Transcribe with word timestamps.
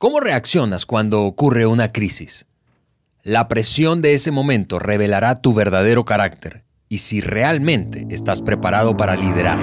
¿Cómo 0.00 0.20
reaccionas 0.20 0.86
cuando 0.86 1.24
ocurre 1.24 1.66
una 1.66 1.90
crisis? 1.90 2.46
La 3.24 3.48
presión 3.48 4.00
de 4.00 4.14
ese 4.14 4.30
momento 4.30 4.78
revelará 4.78 5.34
tu 5.34 5.54
verdadero 5.54 6.04
carácter 6.04 6.62
y 6.88 6.98
si 6.98 7.20
realmente 7.20 8.06
estás 8.08 8.40
preparado 8.40 8.96
para 8.96 9.16
liderar. 9.16 9.58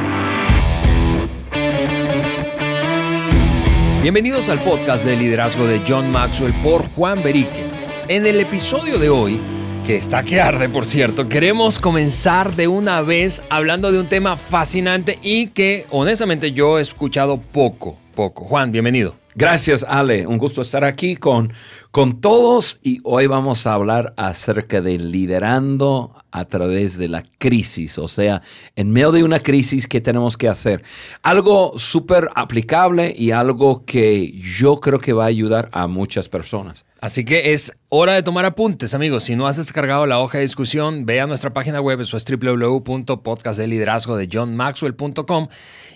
Bienvenidos 4.01 4.49
al 4.49 4.61
podcast 4.61 5.05
de 5.05 5.15
liderazgo 5.15 5.67
de 5.67 5.81
John 5.87 6.11
Maxwell 6.11 6.53
por 6.55 6.85
Juan 6.89 7.23
Berique. 7.23 7.63
En 8.09 8.25
el 8.25 8.41
episodio 8.41 8.99
de 8.99 9.09
hoy, 9.09 9.39
que 9.87 9.95
está 9.95 10.21
que 10.23 10.41
arde 10.41 10.67
por 10.67 10.83
cierto, 10.83 11.29
queremos 11.29 11.79
comenzar 11.79 12.57
de 12.57 12.67
una 12.67 12.99
vez 12.99 13.41
hablando 13.49 13.89
de 13.89 14.01
un 14.01 14.07
tema 14.07 14.35
fascinante 14.35 15.17
y 15.21 15.47
que 15.47 15.87
honestamente 15.91 16.51
yo 16.51 16.77
he 16.77 16.81
escuchado 16.81 17.39
poco, 17.39 17.97
poco. 18.13 18.43
Juan, 18.43 18.73
bienvenido. 18.73 19.24
Gracias, 19.37 19.85
Ale. 19.87 20.25
Un 20.25 20.37
gusto 20.37 20.61
estar 20.61 20.85
aquí 20.85 21.17
con, 21.17 21.51
con 21.91 22.21
todos 22.21 22.79
y 22.81 23.01
hoy 23.03 23.27
vamos 23.27 23.67
a 23.67 23.73
hablar 23.73 24.13
acerca 24.15 24.79
de 24.79 24.97
liderando 24.97 26.15
a 26.31 26.45
través 26.45 26.97
de 26.97 27.09
la 27.09 27.21
crisis, 27.37 27.97
o 27.97 28.07
sea, 28.07 28.41
en 28.77 28.91
medio 28.91 29.11
de 29.11 29.23
una 29.25 29.39
crisis, 29.39 29.87
¿qué 29.87 29.99
tenemos 29.99 30.37
que 30.37 30.47
hacer? 30.47 30.83
Algo 31.21 31.77
súper 31.77 32.29
aplicable 32.33 33.13
y 33.17 33.31
algo 33.31 33.83
que 33.85 34.31
yo 34.39 34.79
creo 34.79 34.99
que 34.99 35.11
va 35.11 35.25
a 35.25 35.27
ayudar 35.27 35.69
a 35.73 35.87
muchas 35.87 36.29
personas. 36.29 36.85
Así 37.05 37.23
que 37.23 37.53
es 37.53 37.77
hora 37.89 38.15
de 38.15 38.23
tomar 38.23 38.45
apuntes, 38.45 38.95
amigos. 38.95 39.25
Si 39.25 39.35
no 39.35 39.45
has 39.45 39.57
descargado 39.57 40.07
la 40.07 40.17
hoja 40.17 40.39
de 40.39 40.43
discusión, 40.43 41.05
ve 41.05 41.21
a 41.21 41.27
nuestra 41.27 41.53
página 41.53 41.79
web, 41.79 42.01
eso 42.01 42.17
es 42.17 42.25
www.podcastdeliderazgo 42.25 44.17
de 44.17 44.27
johnmaxwell.com 44.27 45.47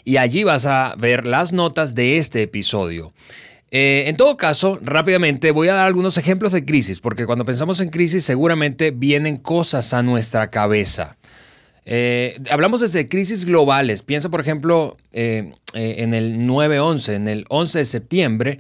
y 0.04 0.18
allí 0.18 0.44
vas 0.44 0.68
a 0.68 0.94
ver 1.00 1.26
las 1.26 1.52
notas 1.52 1.96
de 1.96 2.20
este 2.20 2.44
episodio. 2.44 3.12
Eh, 3.72 4.04
en 4.06 4.18
todo 4.18 4.38
caso, 4.38 4.78
rápidamente 4.84 5.50
voy 5.50 5.70
a 5.70 5.74
dar 5.74 5.88
algunos 5.88 6.16
ejemplos 6.20 6.52
de 6.52 6.64
crisis, 6.64 7.00
porque 7.00 7.26
cuando 7.26 7.44
pensamos 7.44 7.80
en 7.80 7.90
crisis 7.90 8.24
seguramente 8.24 8.92
vienen 8.92 9.38
cosas 9.38 9.96
a 9.96 10.04
nuestra 10.04 10.52
cabeza. 10.52 11.18
Eh, 11.86 12.40
hablamos 12.52 12.82
desde 12.82 13.10
crisis 13.10 13.46
globales. 13.46 14.04
Piensa, 14.04 14.30
por 14.30 14.42
ejemplo, 14.42 14.96
eh, 15.12 15.54
en 15.74 16.14
el 16.14 16.38
9-11, 16.42 17.16
en 17.16 17.28
el 17.28 17.46
11 17.50 17.80
de 17.80 17.86
septiembre 17.86 18.60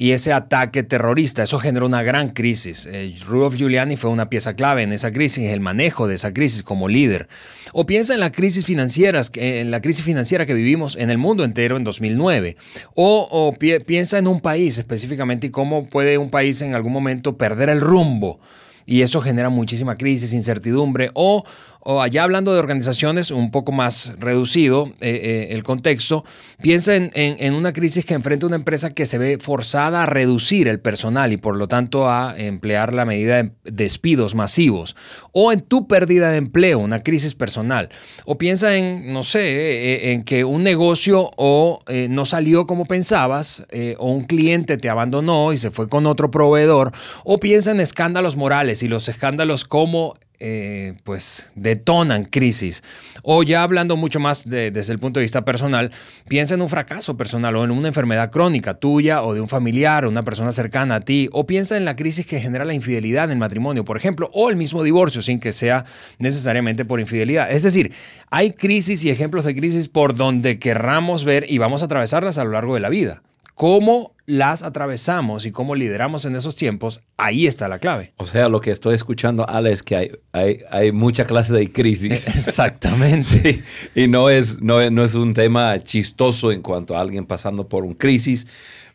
y 0.00 0.12
ese 0.12 0.32
ataque 0.32 0.84
terrorista. 0.84 1.42
Eso 1.42 1.58
generó 1.58 1.86
una 1.86 2.04
gran 2.04 2.28
crisis. 2.28 2.86
Eh, 2.86 3.16
Rudolf 3.26 3.56
Giuliani 3.56 3.96
fue 3.96 4.10
una 4.10 4.30
pieza 4.30 4.54
clave 4.54 4.84
en 4.84 4.92
esa 4.92 5.10
crisis, 5.10 5.50
el 5.50 5.58
manejo 5.58 6.06
de 6.06 6.14
esa 6.14 6.32
crisis 6.32 6.62
como 6.62 6.86
líder. 6.88 7.28
O 7.72 7.84
piensa 7.84 8.14
en 8.14 8.20
la 8.20 8.30
crisis 8.30 8.64
financiera, 8.64 9.20
en 9.34 9.72
la 9.72 9.82
crisis 9.82 10.04
financiera 10.04 10.46
que 10.46 10.54
vivimos 10.54 10.94
en 10.94 11.10
el 11.10 11.18
mundo 11.18 11.42
entero 11.42 11.76
en 11.76 11.82
2009. 11.82 12.56
O, 12.94 13.56
piensa 13.84 14.18
en 14.18 14.28
un 14.28 14.40
país 14.40 14.78
específicamente 14.78 15.48
y 15.48 15.50
cómo 15.50 15.86
puede 15.86 16.16
un 16.16 16.30
país 16.30 16.62
en 16.62 16.76
algún 16.76 16.92
momento 16.92 17.36
perder 17.36 17.68
el 17.68 17.80
rumbo 17.80 18.38
y 18.86 19.02
eso 19.02 19.20
genera 19.20 19.50
muchísima 19.50 19.98
crisis, 19.98 20.32
incertidumbre 20.32 21.10
o 21.12 21.44
o 21.80 22.02
allá 22.02 22.24
hablando 22.24 22.52
de 22.52 22.58
organizaciones 22.58 23.30
un 23.30 23.50
poco 23.50 23.72
más 23.72 24.12
reducido 24.18 24.92
eh, 25.00 25.20
eh, 25.22 25.48
el 25.50 25.62
contexto, 25.62 26.24
piensa 26.60 26.94
en, 26.96 27.54
una 27.54 27.72
crisis 27.72 28.04
que 28.04 28.14
enfrenta 28.14 28.46
una 28.46 28.56
empresa 28.56 28.90
que 28.90 29.06
se 29.06 29.18
ve 29.18 29.38
forzada 29.40 30.02
a 30.02 30.06
reducir 30.06 30.68
el 30.68 30.80
personal 30.80 31.32
y 31.32 31.36
por 31.36 31.56
lo 31.56 31.68
tanto 31.68 32.08
a 32.08 32.34
emplear 32.36 32.92
la 32.92 33.04
medida 33.04 33.42
de 33.42 33.52
despidos 33.64 34.34
masivos, 34.34 34.96
o 35.32 35.52
en 35.52 35.60
tu 35.60 35.86
pérdida 35.86 36.30
de 36.30 36.38
empleo, 36.38 36.78
una 36.78 37.02
crisis 37.02 37.34
personal, 37.34 37.88
o 38.24 38.38
piensa 38.38 38.76
en, 38.76 39.12
no 39.12 39.22
sé, 39.22 39.40
eh, 39.40 40.12
en 40.12 40.24
que 40.24 40.44
un 40.44 40.64
negocio 40.64 41.30
o 41.36 41.80
no 42.08 42.26
salió 42.26 42.66
como 42.66 42.84
pensabas, 42.84 43.66
o 43.98 44.12
un 44.12 44.24
cliente 44.24 44.76
te 44.76 44.88
abandonó 44.88 45.52
y 45.52 45.58
se 45.58 45.70
fue 45.70 45.88
con 45.88 46.06
otro 46.06 46.30
proveedor, 46.30 46.92
o 47.24 47.38
piensa 47.38 47.70
en 47.70 47.80
escándalos 47.80 48.36
morales 48.36 48.82
y 48.82 48.88
los 48.88 49.08
escándalos 49.08 49.64
como 49.64 50.16
eh, 50.40 50.94
pues 51.04 51.50
detonan 51.56 52.24
crisis. 52.24 52.82
O 53.22 53.42
ya 53.42 53.62
hablando 53.62 53.96
mucho 53.96 54.20
más 54.20 54.44
desde 54.44 54.92
el 54.92 54.98
punto 54.98 55.18
de 55.18 55.24
vista 55.24 55.44
personal, 55.44 55.90
piensa 56.28 56.54
en 56.54 56.62
un 56.62 56.68
fracaso 56.68 57.16
personal 57.16 57.56
o 57.56 57.64
en 57.64 57.70
una 57.72 57.88
enfermedad 57.88 58.30
crónica 58.30 58.74
tuya 58.74 59.22
o 59.22 59.34
de 59.34 59.40
un 59.40 59.48
familiar 59.48 60.04
o 60.04 60.08
una 60.08 60.22
persona 60.22 60.52
cercana 60.52 60.96
a 60.96 61.00
ti. 61.00 61.28
O 61.32 61.46
piensa 61.46 61.76
en 61.76 61.84
la 61.84 61.96
crisis 61.96 62.26
que 62.26 62.40
genera 62.40 62.64
la 62.64 62.74
infidelidad 62.74 63.24
en 63.24 63.32
el 63.32 63.38
matrimonio, 63.38 63.84
por 63.84 63.96
ejemplo, 63.96 64.30
o 64.32 64.48
el 64.48 64.56
mismo 64.56 64.82
divorcio 64.82 65.22
sin 65.22 65.40
que 65.40 65.52
sea 65.52 65.84
necesariamente 66.18 66.84
por 66.84 67.00
infidelidad. 67.00 67.50
Es 67.50 67.64
decir, 67.64 67.92
hay 68.30 68.52
crisis 68.52 69.04
y 69.04 69.10
ejemplos 69.10 69.44
de 69.44 69.56
crisis 69.56 69.88
por 69.88 70.14
donde 70.14 70.58
querramos 70.58 71.24
ver 71.24 71.46
y 71.48 71.58
vamos 71.58 71.82
a 71.82 71.86
atravesarlas 71.86 72.38
a 72.38 72.44
lo 72.44 72.52
largo 72.52 72.74
de 72.74 72.80
la 72.80 72.88
vida 72.88 73.22
cómo 73.58 74.14
las 74.24 74.62
atravesamos 74.62 75.44
y 75.44 75.50
cómo 75.50 75.74
lideramos 75.74 76.24
en 76.24 76.36
esos 76.36 76.54
tiempos, 76.54 77.02
ahí 77.16 77.48
está 77.48 77.66
la 77.66 77.80
clave. 77.80 78.12
O 78.16 78.24
sea, 78.24 78.48
lo 78.48 78.60
que 78.60 78.70
estoy 78.70 78.94
escuchando, 78.94 79.48
Ale, 79.48 79.72
es 79.72 79.82
que 79.82 79.96
hay, 79.96 80.10
hay, 80.30 80.60
hay 80.70 80.92
mucha 80.92 81.24
clase 81.24 81.52
de 81.54 81.72
crisis. 81.72 82.28
Exactamente. 82.36 83.64
y 83.96 84.06
no 84.06 84.30
es, 84.30 84.62
no, 84.62 84.88
no 84.90 85.02
es 85.02 85.16
un 85.16 85.34
tema 85.34 85.76
chistoso 85.82 86.52
en 86.52 86.62
cuanto 86.62 86.96
a 86.96 87.00
alguien 87.00 87.26
pasando 87.26 87.68
por 87.68 87.84
un 87.84 87.94
crisis, 87.94 88.46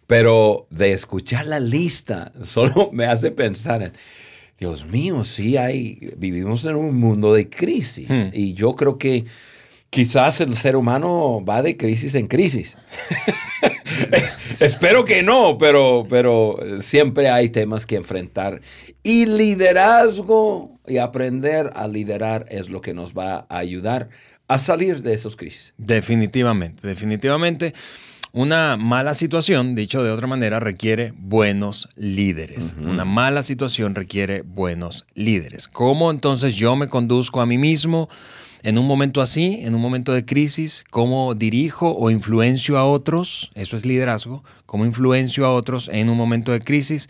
pero 0.07 0.65
de 0.69 0.93
escuchar 0.93 1.45
la 1.45 1.59
lista 1.59 2.31
solo 2.43 2.89
me 2.93 3.05
hace 3.05 3.31
pensar 3.31 3.83
en... 3.83 3.93
Dios 4.57 4.85
mío, 4.85 5.25
sí 5.25 5.57
hay, 5.57 6.13
vivimos 6.15 6.63
en 6.63 6.77
un 6.77 6.97
mundo 6.97 7.33
de 7.33 7.49
crisis 7.49 8.07
hmm. 8.07 8.29
y 8.31 8.53
yo 8.53 8.75
creo 8.75 8.97
que 8.97 9.25
quizás 9.93 10.41
el 10.41 10.57
ser 10.57 10.75
humano 10.75 11.45
va 11.47 11.61
de 11.61 11.77
crisis 11.77 12.15
en 12.15 12.27
crisis. 12.27 12.75
Espero 14.59 15.05
que 15.05 15.21
no, 15.21 15.55
pero, 15.59 16.07
pero 16.09 16.57
siempre 16.79 17.29
hay 17.29 17.49
temas 17.49 17.85
que 17.85 17.95
enfrentar. 17.95 18.59
Y 19.03 19.27
liderazgo 19.27 20.79
y 20.87 20.97
aprender 20.97 21.71
a 21.75 21.87
liderar 21.87 22.47
es 22.49 22.69
lo 22.69 22.81
que 22.81 22.95
nos 22.95 23.13
va 23.13 23.45
a 23.49 23.57
ayudar 23.59 24.09
a 24.47 24.57
salir 24.57 25.03
de 25.03 25.13
esas 25.13 25.35
crisis. 25.35 25.75
Definitivamente, 25.77 26.87
definitivamente. 26.87 27.73
Una 28.31 28.77
mala 28.77 29.13
situación, 29.13 29.75
dicho 29.75 30.03
de 30.03 30.09
otra 30.09 30.25
manera, 30.25 30.59
requiere 30.59 31.13
buenos 31.15 31.87
líderes. 31.95 32.75
Una 32.79 33.05
mala 33.05 33.43
situación 33.43 33.93
requiere 33.93 34.41
buenos 34.41 35.05
líderes. 35.13 35.67
¿Cómo 35.67 36.09
entonces 36.09 36.55
yo 36.55 36.75
me 36.75 36.89
conduzco 36.89 37.41
a 37.41 37.45
mí 37.45 37.59
mismo? 37.59 38.09
En 38.63 38.77
un 38.77 38.87
momento 38.87 39.19
así, 39.19 39.59
en 39.63 39.75
un 39.75 39.81
momento 39.81 40.13
de 40.13 40.23
crisis, 40.23 40.85
cómo 40.89 41.35
dirijo 41.35 41.93
o 41.97 42.09
influencio 42.09 42.77
a 42.77 42.85
otros, 42.85 43.51
eso 43.55 43.75
es 43.75 43.85
liderazgo, 43.85 44.41
cómo 44.65 44.85
influencio 44.85 45.45
a 45.45 45.53
otros 45.53 45.89
en 45.91 46.09
un 46.09 46.15
momento 46.15 46.53
de 46.53 46.61
crisis. 46.61 47.09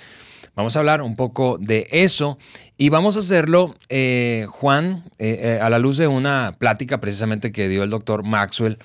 Vamos 0.55 0.75
a 0.75 0.79
hablar 0.79 1.03
un 1.03 1.15
poco 1.15 1.59
de 1.59 1.87
eso 1.91 2.39
y 2.75 2.89
vamos 2.89 3.17
a 3.17 3.19
hacerlo, 3.19 3.75
eh, 3.89 4.47
Juan, 4.49 5.03
eh, 5.19 5.39
eh, 5.41 5.59
a 5.61 5.69
la 5.69 5.77
luz 5.77 5.97
de 5.97 6.07
una 6.07 6.53
plática 6.57 6.99
precisamente 6.99 7.51
que 7.51 7.69
dio 7.69 7.83
el 7.83 7.91
doctor 7.91 8.23
Maxwell 8.23 8.79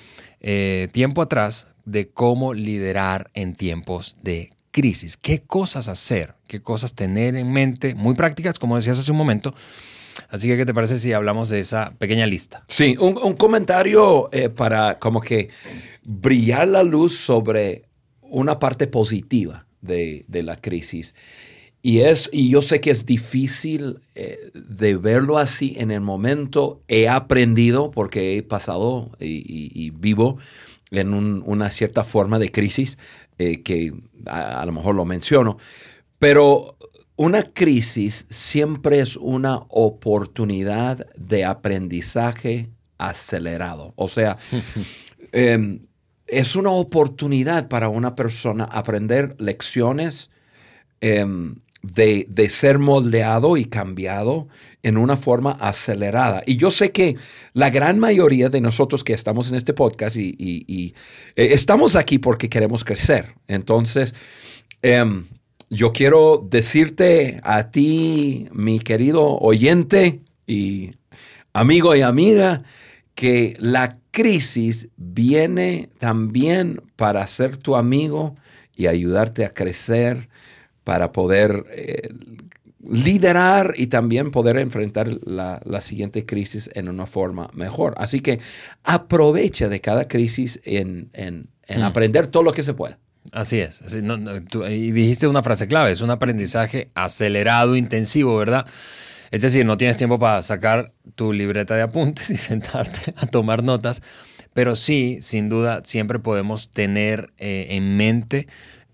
tiempo 0.93 1.23
atrás 1.23 1.69
de 1.87 2.11
cómo 2.11 2.53
liderar 2.53 3.31
en 3.33 3.55
tiempos 3.55 4.17
de 4.23 4.53
crisis. 4.73 5.17
¿Qué 5.17 5.41
cosas 5.41 5.89
hacer? 5.89 6.35
¿Qué 6.47 6.61
cosas 6.61 6.95
tener 6.95 7.35
en 7.35 7.51
mente? 7.51 7.95
Muy 7.95 8.15
prácticas, 8.15 8.59
como 8.59 8.77
decías 8.77 8.99
hace 8.99 9.11
un 9.11 9.19
momento, 9.19 9.55
Así 10.29 10.47
que, 10.47 10.59
¿qué 10.59 10.67
te 10.67 10.75
parece 10.75 10.99
si 10.99 11.13
hablamos 11.13 11.49
de 11.49 11.61
esa 11.61 11.95
pequeña 11.99 12.27
lista? 12.27 12.65
Sí, 12.69 12.97
un, 12.99 13.35
comentario 13.35 14.29
eh, 14.31 14.51
para 14.51 14.99
como 14.99 15.23
que 15.23 15.49
brillar 16.05 16.69
la 16.69 16.83
luz 16.83 17.17
sobre 17.17 17.85
una 18.21 18.59
parte 18.59 18.87
positiva 18.87 19.67
de, 19.81 20.25
la 20.29 20.57
crisis. 20.57 21.15
Y, 21.81 22.01
es, 22.01 22.29
y 22.31 22.51
yo 22.51 22.61
sé 22.61 22.81
que 22.81 22.91
es 22.91 23.07
difícil 23.07 24.01
eh, 24.15 24.51
de 24.55 24.97
verlo 24.97 25.39
así 25.39 25.75
en 25.79 25.91
el 25.91 26.03
momento. 26.03 26.83
He 26.89 27.09
aprendido 27.09 27.91
porque 27.91 28.37
he 28.37 28.43
pasado 28.43 29.11
y, 29.21 29.91
vivo 29.91 30.39
en 30.91 31.15
una 31.15 31.71
cierta 31.71 32.05
forma 32.05 32.39
de 32.39 32.51
crisis 32.51 32.99
eh, 33.39 33.63
que 33.63 33.95
a, 34.27 34.65
lo 34.67 34.73
mejor 34.73 34.95
lo 34.95 35.07
menciono. 35.07 35.57
Pero 36.19 36.77
una 37.19 37.43
crisis 37.43 38.27
siempre 38.31 39.01
es 39.01 39.17
una 39.17 39.65
oportunidad 39.71 41.05
de 41.17 41.45
aprendizaje 41.45 42.69
acelerado. 42.97 43.93
O 43.97 44.09
sea, 44.09 44.39
em, 45.33 45.81
es 46.29 46.55
una 46.55 46.71
oportunidad 46.71 47.67
para 47.67 47.89
una 47.89 48.15
persona 48.15 48.65
aprender 48.65 49.35
lecciones 49.41 50.31
em, 51.01 51.57
de, 51.83 52.49
ser 52.51 52.79
moldeado 52.79 53.57
y 53.57 53.65
cambiado 53.65 54.47
en 54.85 54.97
una 54.97 55.17
forma 55.17 55.51
acelerada. 55.59 56.45
Y 56.47 56.57
yo 56.57 56.71
sé 56.71 56.93
que 56.93 57.17
la 57.53 57.71
gran 57.71 57.99
mayoría 57.99 58.49
de 58.49 58.61
nosotros 58.61 59.03
que 59.03 59.13
estamos 59.13 59.51
en 59.51 59.57
este 59.57 59.73
podcast 59.73 60.17
y, 60.17 60.95
eh, 61.35 61.49
estamos 61.51 61.97
aquí 61.97 62.19
porque 62.19 62.49
queremos 62.49 62.85
crecer. 62.85 63.35
Entonces, 63.49 64.15
em, 64.83 65.25
yo 65.71 65.93
quiero 65.93 66.47
decirte 66.49 67.41
a 67.43 67.71
ti, 67.71 68.49
mi 68.53 68.79
querido 68.79 69.39
oyente 69.39 70.21
y 70.47 70.93
amigo 71.53 71.95
y 71.95 72.03
amiga, 72.03 72.63
que 73.15 73.57
la 73.59 73.99
crisis 74.11 74.89
viene 74.97 75.89
también 75.99 76.83
para 76.97 77.27
ser 77.27 77.57
tu 77.57 77.77
amigo 77.77 78.35
y 78.77 78.87
ayudarte 78.87 79.45
a 79.45 79.53
crecer 79.53 80.29
para 80.85 81.13
poder 81.13 81.67
eh, 81.71 82.09
liderar 82.89 83.75
y 83.77 83.89
también 83.89 84.31
poder 84.31 84.57
enfrentar 84.57 85.09
la, 85.25 85.81
siguiente 85.81 86.25
crisis 86.25 86.71
en 86.75 86.89
una 86.89 87.07
forma 87.07 87.51
mejor. 87.53 87.95
Así 87.99 88.21
que 88.21 88.41
aprovecha 88.85 89.69
de 89.69 89.81
cada 89.81 90.09
crisis 90.09 90.61
en, 90.65 91.11
mm. 91.69 91.83
aprender 91.83 92.29
todo 92.29 92.43
lo 92.43 92.53
que 92.53 92.63
se 92.63 92.75
pueda. 92.75 92.99
Así 93.33 93.59
es. 93.59 93.81
y 93.93 94.91
dijiste 94.93 95.27
una 95.27 95.43
frase 95.43 95.69
clave, 95.69 95.91
es 95.91 96.01
un 96.01 96.11
aprendizaje 96.11 96.91
acelerado, 96.95 97.77
intensivo, 97.77 98.37
¿verdad? 98.37 98.67
Es 99.31 99.43
decir, 99.43 99.67
no 99.67 99.77
tienes 99.77 99.97
tiempo 99.97 100.19
para 100.19 100.43
sacar 100.43 100.93
tu 101.15 101.33
libreta 101.33 101.75
de 101.77 101.83
apuntes 101.83 102.31
y 102.31 102.37
sentarte 102.37 103.13
a 103.17 103.27
tomar 103.27 103.63
notas, 103.63 104.03
pero 104.55 104.77
sí, 104.77 105.19
sin 105.21 105.49
duda, 105.49 105.83
siempre 105.85 106.19
podemos 106.19 106.71
tener 106.71 107.33
eh, 107.39 107.69
en 107.71 107.97
mente 107.97 108.49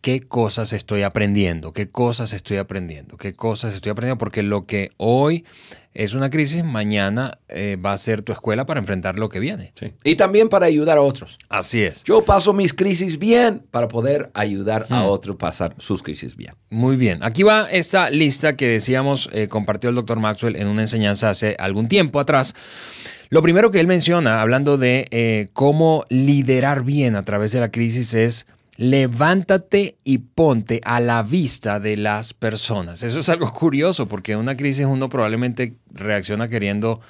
qué 0.04 0.20
cosas 0.20 0.74
estoy 0.74 1.00
aprendiendo, 1.00 1.72
qué 1.72 1.88
cosas 1.88 2.34
estoy 2.34 2.58
aprendiendo, 2.58 3.16
qué 3.16 3.34
cosas 3.34 3.72
estoy 3.72 3.90
aprendiendo, 3.90 4.18
porque 4.18 4.42
lo 4.42 4.66
que 4.66 4.90
hoy 4.98 5.46
es 5.94 6.12
una 6.12 6.28
crisis, 6.28 6.62
mañana 6.62 7.38
eh, 7.48 7.78
va 7.82 7.92
a 7.92 7.96
ser 7.96 8.20
tu 8.20 8.30
escuela 8.30 8.66
para 8.66 8.80
enfrentar 8.80 9.18
lo 9.18 9.30
que 9.30 9.40
viene. 9.40 9.72
Y 10.02 10.16
también 10.16 10.50
para 10.50 10.66
ayudar 10.66 10.98
a 10.98 11.00
otros. 11.00 11.38
Así 11.48 11.82
es. 11.82 12.04
Yo 12.04 12.22
paso 12.22 12.52
mis 12.52 12.74
crisis 12.74 13.18
bien 13.18 13.62
para 13.70 13.88
poder 13.88 14.30
ayudar 14.34 14.86
a 14.90 15.04
hmm. 15.04 15.06
otros 15.06 15.36
a 15.36 15.38
pasar 15.38 15.74
sus 15.78 16.02
crisis 16.02 16.36
bien. 16.36 16.52
Muy 16.68 16.96
bien. 16.96 17.22
Aquí 17.22 17.42
va 17.42 17.70
esta 17.70 18.10
lista 18.10 18.58
que 18.58 18.68
decíamos, 18.68 19.30
eh, 19.32 19.48
compartió 19.48 19.88
el 19.88 19.96
doctor 19.96 20.20
Maxwell 20.20 20.56
en 20.56 20.66
una 20.66 20.82
enseñanza 20.82 21.30
hace 21.30 21.56
algún 21.58 21.88
tiempo 21.88 22.20
atrás. 22.20 22.54
Lo 23.30 23.40
primero 23.40 23.70
que 23.70 23.80
él 23.80 23.86
menciona, 23.86 24.42
hablando 24.42 24.76
de 24.76 25.08
eh, 25.10 25.48
cómo 25.54 26.04
liderar 26.10 26.84
bien 26.84 27.16
a 27.16 27.22
través 27.22 27.52
de 27.52 27.60
la 27.60 27.70
crisis, 27.70 28.12
es 28.12 28.46
levántate 28.76 29.96
y 30.04 30.18
ponte 30.18 30.80
a 30.84 31.00
la 31.00 31.22
vista 31.22 31.80
de 31.80 31.96
las 31.96 32.34
personas. 32.34 33.02
Eso 33.02 33.20
es 33.20 33.28
algo 33.28 33.52
curioso 33.52 34.06
porque 34.06 34.32
en 34.32 34.38
una 34.38 34.56
crisis 34.56 34.86
uno 34.86 35.08
probablemente 35.08 35.74
reacciona 35.92 36.48
queriendo 36.48 37.00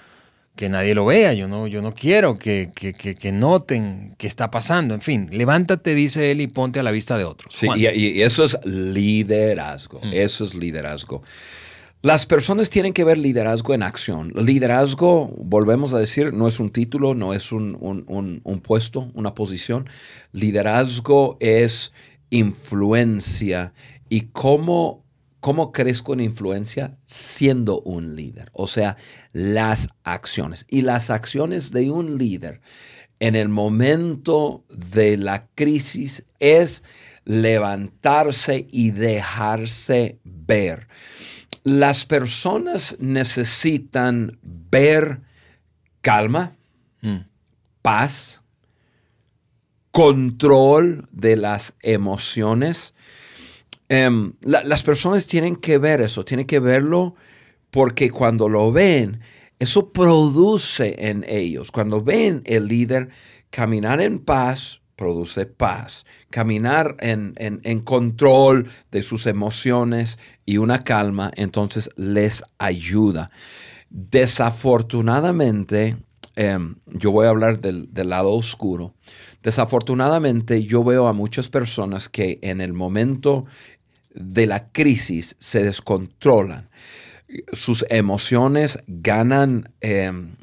que 0.57 0.69
nadie 0.69 0.95
lo 0.95 1.07
vea. 1.07 1.33
Yo 1.33 1.49
no, 1.49 1.67
yo 1.67 1.83
no 1.83 1.95
quiero 1.95 2.39
que, 2.39 2.71
que, 2.75 3.33
noten 3.33 4.15
qué 4.19 4.27
está 4.27 4.51
pasando. 4.51 4.95
En 4.95 5.01
fin, 5.01 5.29
levántate, 5.33 5.95
dice 5.95 6.31
él, 6.31 6.41
y 6.41 6.47
ponte 6.47 6.81
a 6.81 6.83
la 6.83 6.91
vista 6.91 7.19
de 7.19 7.25
otros. 7.25 7.55
Sí, 7.57 7.67
y, 7.77 8.23
eso 8.23 8.45
es 8.45 8.59
liderazgo. 8.65 10.01
Mm. 10.03 10.13
Eso 10.13 10.45
es 10.45 10.55
liderazgo. 10.55 11.23
Las 12.05 12.27
personas 12.27 12.69
tienen 12.69 12.93
que 12.93 13.03
ver 13.03 13.17
liderazgo 13.17 13.73
en 13.73 13.83
acción. 13.83 14.31
Liderazgo, 14.37 15.29
volvemos 15.39 15.95
a 15.95 15.99
decir, 15.99 16.35
no 16.35 16.47
es 16.47 16.61
un 16.61 16.69
título, 16.69 17.15
no 17.15 17.33
es 17.33 17.51
un, 17.51 18.61
puesto, 18.63 19.11
una 19.15 19.35
posición. 19.35 19.89
Liderazgo 20.31 21.39
es 21.41 21.95
influencia. 22.29 23.73
¿Y 24.11 24.27
cómo, 24.33 25.03
cómo 25.41 25.73
crezco 25.73 26.13
en 26.13 26.21
influencia? 26.21 26.99
Siendo 27.07 27.81
un 27.81 28.17
líder. 28.17 28.51
O 28.53 28.67
sea, 28.67 28.99
las 29.33 29.89
acciones. 30.03 30.67
Y 30.69 30.83
las 30.83 31.09
acciones 31.09 31.71
de 31.71 31.91
un 31.91 32.19
líder 32.19 32.61
en 33.19 33.35
el 33.35 33.49
momento 33.49 34.63
de 34.69 35.17
la 35.17 35.47
crisis 35.55 36.27
es 36.39 36.85
levantarse 37.25 38.67
y 38.71 38.91
dejarse 38.91 40.21
ver 40.23 40.87
las 41.65 42.05
personas 42.05 42.97
necesitan 43.01 44.39
ver 44.43 45.23
calma, 46.03 46.57
mm. 47.01 47.21
paz, 47.81 48.43
control 49.91 51.09
de 51.11 51.37
las 51.37 51.75
emociones. 51.81 52.95
Em, 53.89 54.35
las 54.43 54.83
personas 54.83 55.27
tienen 55.27 55.57
que 55.57 55.79
ver 55.79 56.03
eso, 56.03 56.25
tienen 56.25 56.47
que 56.47 56.59
verlo 56.59 57.15
porque 57.71 58.11
cuando 58.11 58.49
lo 58.49 58.71
ven, 58.71 59.21
eso 59.59 59.91
produce 59.93 60.95
en 60.99 61.25
ellos. 61.27 61.71
Cuando 61.71 62.03
ven 62.03 62.43
el 62.45 62.67
líder 62.67 63.09
caminar 63.51 64.01
en 64.01 64.19
paz, 64.19 64.83
produce 65.05 65.45
paz. 65.45 66.07
Caminar 66.31 66.97
en, 67.01 67.81
control 67.81 68.71
de 68.91 69.03
sus 69.03 69.27
emociones 69.27 70.19
y 70.47 70.57
una 70.57 70.83
calma, 70.83 71.31
entonces 71.37 71.91
les 71.97 72.43
ayuda. 72.57 73.31
Desafortunadamente, 73.91 75.99
em, 76.37 76.77
yo 76.87 77.11
voy 77.11 77.27
a 77.27 77.29
hablar 77.29 77.61
del, 77.61 77.93
del, 77.93 78.09
lado 78.09 78.33
oscuro. 78.33 78.95
Desafortunadamente, 79.43 80.65
yo 80.65 80.83
veo 80.83 81.07
a 81.07 81.13
muchas 81.13 81.51
personas 81.51 82.09
que 82.09 82.39
en 82.41 82.63
el 82.63 82.73
momento 82.73 83.45
de 84.15 84.47
la 84.47 84.71
crisis 84.71 85.37
se 85.39 85.63
descontrolan. 85.63 86.71
Sus 87.53 87.85
emociones 87.91 88.79
ganan, 88.87 89.71
em, 89.83 90.37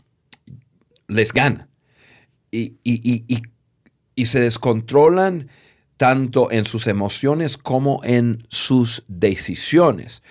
les 1.07 1.33
ganan. 1.33 1.67
Y, 2.51 2.75
y, 2.83 3.25
y, 3.27 3.41
y 4.15 4.27
se 4.27 4.39
descontrolan 4.39 5.49
tanto 5.97 6.51
en 6.51 6.65
sus 6.65 6.87
emociones 6.87 7.57
como 7.57 8.01
en 8.03 8.45
sus 8.49 9.03
decisiones. 9.07 10.23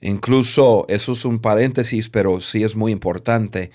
Incluso, 0.00 0.84
eso 0.88 1.12
es 1.12 1.24
un 1.24 1.38
paréntesis, 1.38 2.10
pero 2.10 2.40
sí 2.40 2.62
es 2.62 2.76
muy 2.76 2.92
importante. 2.92 3.70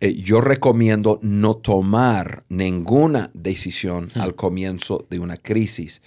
Eh, 0.00 0.14
yo 0.14 0.40
recomiendo 0.40 1.18
no 1.22 1.56
tomar 1.56 2.44
ninguna 2.48 3.30
decisión 3.34 4.08
hmm. 4.14 4.20
al 4.20 4.36
comienzo 4.36 5.06
de 5.10 5.18
una 5.18 5.36
crisis. 5.36 6.00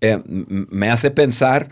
Eh, 0.00 0.22
me 0.26 0.90
hace 0.90 1.10
pensar, 1.10 1.68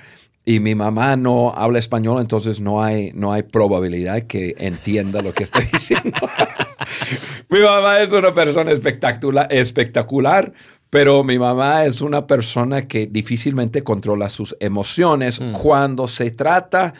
y 0.49 0.61
mi 0.61 0.75
mamá 0.75 1.15
no 1.15 1.53
habla 1.55 1.79
español, 1.79 2.23
entonces 2.23 2.59
no 2.59 2.83
hay, 2.83 3.12
no 3.12 3.35
hay 3.35 3.43
probabilidad 3.43 4.23
que 4.23 4.55
entienda 4.56 5.21
lo 5.21 5.35
que 5.35 5.45
estoy 5.45 5.67
diciendo. 5.73 6.19
mi 7.50 7.61
mamá 7.61 8.00
es 8.00 8.12
una 8.12 8.33
persona 8.33 8.73
espectacular, 8.73 9.47
espectacular, 9.53 10.50
pero 10.89 11.23
mi 11.23 11.39
mamá 11.39 11.85
es 11.85 12.00
una 12.00 12.27
persona 12.27 12.89
que 12.89 13.06
difícilmente 13.06 13.85
controla 13.85 14.31
sus 14.31 14.56
emociones 14.59 15.39
mm. 15.39 15.53
cuando 15.53 16.09
se 16.09 16.31
trata 16.31 16.95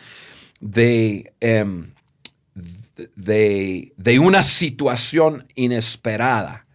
de, 0.59 1.33
em, 1.39 1.91
de, 3.15 3.93
de, 3.97 4.19
una 4.19 4.43
situación 4.43 5.47
inesperada. 5.55 6.67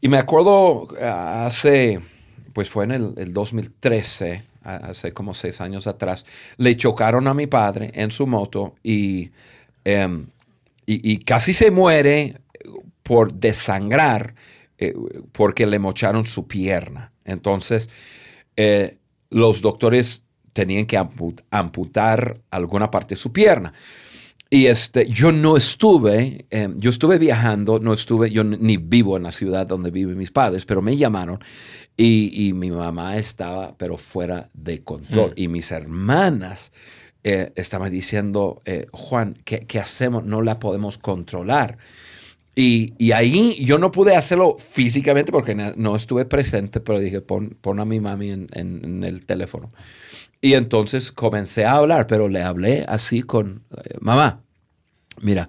Y 0.00 0.06
me 0.06 0.18
acuerdo 0.18 0.86
ah, 1.02 1.46
hace, 1.46 2.00
pues 2.52 2.70
fue 2.70 2.84
en 2.84 2.92
el, 2.92 3.32
2013, 3.32 4.44
hace 4.62 5.12
como 5.12 5.34
seis 5.34 5.60
años 5.60 5.86
atrás, 5.86 6.26
le 6.56 6.76
chocaron 6.76 7.26
a 7.28 7.34
mi 7.34 7.46
padre 7.46 7.90
en 7.94 8.10
su 8.10 8.26
moto 8.26 8.74
y, 8.82 9.30
em, 9.84 10.26
y, 10.86 11.18
casi 11.18 11.52
se 11.52 11.70
muere 11.70 12.36
por 13.02 13.32
desangrar 13.32 14.34
eh, 14.78 14.94
porque 15.32 15.66
le 15.66 15.78
mocharon 15.78 16.26
su 16.26 16.46
pierna. 16.46 17.12
Entonces, 17.24 17.88
eh, 18.56 18.98
los 19.30 19.62
doctores 19.62 20.22
tenían 20.52 20.86
que 20.86 20.98
amputar 21.50 22.38
alguna 22.50 22.90
parte 22.90 23.14
de 23.14 23.20
su 23.20 23.32
pierna. 23.32 23.72
Y 24.52 24.66
este, 24.66 25.08
yo 25.08 25.32
no 25.32 25.56
estuve, 25.56 26.44
eh, 26.50 26.68
yo 26.76 26.90
estuve 26.90 27.16
viajando, 27.16 27.78
no 27.78 27.94
estuve, 27.94 28.30
yo 28.30 28.44
ni 28.44 28.76
vivo 28.76 29.16
en 29.16 29.22
la 29.22 29.32
ciudad 29.32 29.66
donde 29.66 29.90
viven 29.90 30.18
mis 30.18 30.30
padres, 30.30 30.66
pero 30.66 30.82
me 30.82 30.94
llamaron 30.94 31.38
y, 31.96 32.52
mi 32.54 32.70
mamá 32.70 33.16
estaba, 33.16 33.74
pero 33.78 33.96
fuera 33.96 34.50
de 34.52 34.82
control. 34.82 35.30
Mm. 35.30 35.40
Y 35.40 35.48
mis 35.48 35.72
hermanas 35.72 36.70
estaban 37.22 37.90
diciendo, 37.90 38.60
Juan, 38.90 39.38
¿qué, 39.46 39.60
¿qué, 39.60 39.78
hacemos? 39.78 40.24
No 40.24 40.42
la 40.42 40.58
podemos 40.58 40.98
controlar. 40.98 41.78
Y, 42.54 43.12
ahí 43.12 43.56
yo 43.64 43.78
no 43.78 43.90
pude 43.90 44.14
hacerlo 44.14 44.56
físicamente 44.58 45.32
porque 45.32 45.54
no 45.54 45.96
estuve 45.96 46.26
presente, 46.26 46.80
pero 46.80 47.00
dije, 47.00 47.22
pon, 47.22 47.80
a 47.80 47.84
mi 47.84 47.98
mami 48.00 48.30
en, 48.30 49.04
el 49.04 49.24
teléfono. 49.24 49.72
Y 50.42 50.54
entonces 50.54 51.10
comencé 51.10 51.64
a 51.64 51.76
hablar, 51.76 52.06
pero 52.06 52.28
le 52.28 52.42
hablé 52.42 52.84
así 52.86 53.22
con, 53.22 53.62
eh, 53.70 53.96
mamá, 54.00 54.42
mira, 55.22 55.48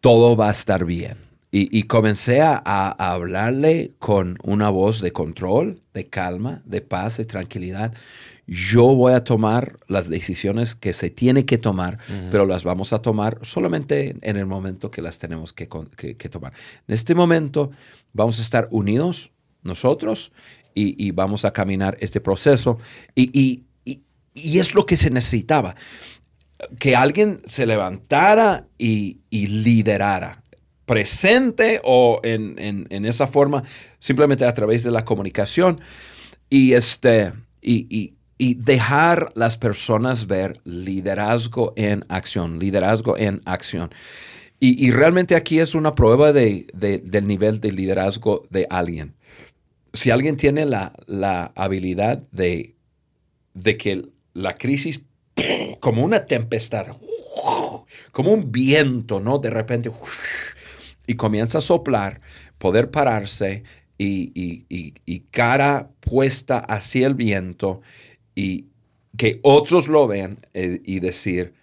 todo 0.00 0.36
va 0.36 0.48
a 0.48 0.52
estar 0.52 0.84
bien. 0.84 1.16
Y, 1.54 1.82
comencé 1.82 2.40
a, 2.40 2.56
hablarle 2.56 3.92
con 3.98 4.38
una 4.42 4.70
voz 4.70 5.02
de 5.02 5.12
control, 5.12 5.82
de 5.92 6.08
calma, 6.08 6.62
de 6.64 6.80
paz, 6.80 7.18
de 7.18 7.26
tranquilidad 7.26 7.92
yo 8.46 8.94
voy 8.94 9.12
a 9.12 9.24
tomar 9.24 9.78
las 9.86 10.08
decisiones 10.08 10.74
que 10.74 10.92
se 10.92 11.10
tiene 11.10 11.46
que 11.46 11.58
tomar, 11.58 11.98
pero 12.30 12.44
las 12.44 12.64
vamos 12.64 12.92
a 12.92 13.00
tomar 13.00 13.38
solamente 13.42 14.16
en 14.20 14.36
el 14.36 14.46
momento 14.46 14.90
que 14.90 15.00
las 15.00 15.18
tenemos 15.18 15.52
que, 15.52 15.66
tomar. 15.66 16.52
En 16.86 16.94
este 16.94 17.14
momento 17.14 17.70
vamos 18.12 18.38
a 18.40 18.42
estar 18.42 18.68
unidos 18.70 19.30
nosotros 19.62 20.32
y, 20.74 21.10
vamos 21.12 21.44
a 21.44 21.52
caminar 21.52 21.96
este 22.00 22.20
proceso 22.20 22.78
y, 23.14 23.62
es 24.34 24.74
lo 24.74 24.86
que 24.86 24.96
se 24.96 25.10
necesitaba, 25.10 25.74
que 26.78 26.96
alguien 26.96 27.40
se 27.46 27.66
levantara 27.66 28.66
y, 28.78 29.20
liderara 29.30 30.38
presente 30.86 31.80
o 31.84 32.20
en, 32.22 33.06
esa 33.06 33.26
forma, 33.26 33.62
simplemente 33.98 34.44
a 34.44 34.52
través 34.52 34.84
de 34.84 34.90
la 34.90 35.04
comunicación. 35.04 35.80
Y 36.50 36.74
este, 36.74 37.32
y, 37.60 38.14
dejar 38.38 39.30
las 39.36 39.56
personas 39.56 40.26
ver 40.26 40.60
liderazgo 40.64 41.72
en 41.76 42.04
acción, 42.08 42.58
liderazgo 42.58 43.16
en 43.16 43.40
acción. 43.44 43.90
Y, 44.58 44.90
realmente 44.90 45.34
aquí 45.34 45.58
es 45.58 45.74
una 45.74 45.94
prueba 45.94 46.32
del 46.32 47.26
nivel 47.26 47.60
de 47.60 47.72
liderazgo 47.72 48.44
de 48.50 48.66
alguien. 48.70 49.14
Si 49.92 50.10
alguien 50.10 50.36
tiene 50.36 50.66
la, 50.66 51.52
habilidad 51.56 52.22
de, 52.30 52.74
de 53.54 53.76
que 53.76 54.11
la 54.34 54.54
crisis, 54.54 55.00
como 55.80 56.04
una 56.04 56.26
tempestad, 56.26 56.86
como 58.12 58.32
un 58.32 58.52
viento, 58.52 59.20
¿no? 59.20 59.38
De 59.38 59.50
repente, 59.50 59.90
y 61.06 61.14
comienza 61.14 61.58
a 61.58 61.62
soplar, 61.62 62.20
poder 62.58 62.90
pararse 62.90 63.64
y, 63.98 65.20
cara 65.30 65.90
puesta 66.00 66.58
hacia 66.58 67.06
el 67.06 67.14
viento 67.14 67.80
y 68.34 68.66
que 69.16 69.40
otros 69.42 69.88
lo 69.88 70.06
vean 70.06 70.38
eh, 70.54 70.80
y 70.84 71.00
decir, 71.00 71.54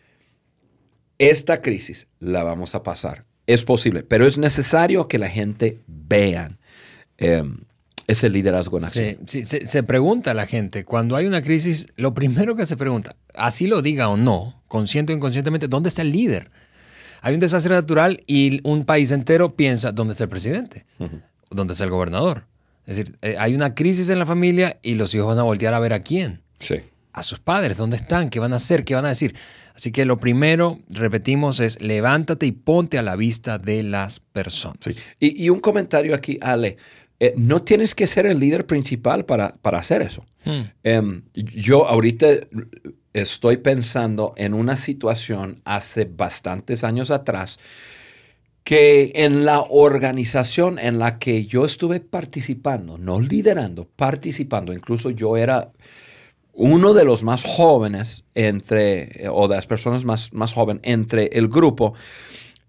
esta 1.18 1.62
crisis 1.62 2.08
la 2.20 2.44
vamos 2.44 2.76
a 2.76 2.84
pasar. 2.84 3.26
Es 3.48 3.66
posible, 3.66 4.04
pero 4.04 4.28
es 4.28 4.38
necesario 4.38 5.08
que 5.08 5.18
la 5.18 5.28
gente 5.28 5.80
vean 5.88 6.60
em, 8.10 8.14
ese 8.14 8.30
liderazgo 8.30 8.80
nacional. 8.80 9.18
Sí, 9.26 9.44
se, 9.44 9.66
se, 9.66 9.84
pregunta 9.84 10.34
la 10.34 10.46
gente, 10.46 10.86
cuando 10.86 11.16
hay 11.16 11.26
una 11.26 11.42
crisis, 11.42 11.88
lo 11.96 12.14
primero 12.14 12.56
que 12.56 12.66
se 12.66 12.78
pregunta, 12.78 13.16
así 13.34 13.68
lo 13.68 13.82
diga 13.82 14.10
o 14.10 14.18
no, 14.18 14.62
consciente 14.68 15.14
o 15.14 15.16
inconscientemente, 15.16 15.68
¿dónde 15.68 15.90
está 15.90 16.02
el 16.02 16.12
líder? 16.12 16.52
Hay 17.22 17.34
un 17.34 17.40
desastre 17.40 17.76
natural 17.76 18.24
y 18.28 18.62
un 18.64 18.86
país 18.86 19.12
entero 19.12 19.56
piensa, 19.56 19.92
¿dónde 19.92 20.14
está 20.14 20.24
el 20.24 20.30
presidente? 20.30 20.86
¿Dónde 21.50 21.74
está 21.74 21.84
el 21.84 21.90
gobernador? 21.90 22.46
Es 22.86 22.98
decir, 22.98 23.18
eh, 23.22 23.36
hay 23.38 23.54
una 23.54 23.76
crisis 23.76 24.10
en 24.10 24.20
la 24.20 24.26
familia 24.26 24.80
y 24.82 24.96
los 24.96 25.14
hijos 25.14 25.28
van 25.28 25.38
a 25.40 25.44
voltear 25.44 25.74
a 25.74 25.80
ver 25.80 25.94
a 25.94 26.02
quién. 26.02 26.42
Sí. 26.60 26.78
A 27.14 27.24
sus 27.24 27.40
padres, 27.40 27.78
¿dónde 27.78 27.98
están? 27.98 28.30
¿Qué 28.30 28.40
van 28.40 28.54
a 28.54 28.56
hacer? 28.56 28.86
¿Qué 28.86 28.96
van 28.96 29.06
a 29.06 29.10
decir? 29.10 29.36
Así 29.76 29.92
que 29.92 30.06
lo 30.06 30.20
primero, 30.20 30.80
repetimos, 30.90 31.60
es 31.60 31.82
levántate 31.82 32.46
y 32.46 32.52
ponte 32.52 32.98
a 32.98 33.04
la 33.04 33.16
vista 33.16 33.58
de 33.58 33.84
las 33.84 34.20
personas. 34.20 34.80
Sí. 34.82 34.92
Y, 35.20 35.50
un 35.50 35.60
comentario 35.60 36.16
aquí, 36.16 36.38
Ale. 36.42 36.78
Eh, 37.20 37.34
no 37.36 37.64
tienes 37.64 37.96
que 37.96 38.08
ser 38.08 38.26
el 38.26 38.40
líder 38.40 38.66
principal 38.66 39.26
para, 39.26 39.56
para 39.62 39.80
hacer 39.80 40.02
eso. 40.02 40.26
Hmm. 40.46 40.62
Em, 40.84 41.24
yo 41.34 41.88
ahorita 41.88 42.28
estoy 43.14 43.58
pensando 43.58 44.34
en 44.38 44.54
una 44.54 44.76
situación 44.76 45.62
hace 45.66 46.06
bastantes 46.06 46.84
años 46.84 47.12
atrás 47.12 47.60
que 48.64 49.12
en 49.16 49.46
la 49.46 49.62
organización 49.62 50.78
en 50.80 51.00
la 51.00 51.18
que 51.18 51.46
yo 51.46 51.66
estuve 51.66 52.00
participando, 52.00 52.98
no 52.98 53.20
liderando, 53.20 53.88
participando, 53.96 54.74
incluso 54.74 55.10
yo 55.10 55.38
era 55.38 55.72
uno 56.54 56.94
de 56.94 57.06
los 57.06 57.24
más 57.24 57.44
jóvenes 57.46 58.26
entre, 58.36 59.28
o 59.32 59.48
de 59.48 59.56
las 59.56 59.66
personas 59.66 60.06
más, 60.06 60.32
más 60.34 60.54
jóvenes 60.54 60.82
entre 60.86 61.28
el 61.34 61.48
grupo, 61.48 61.94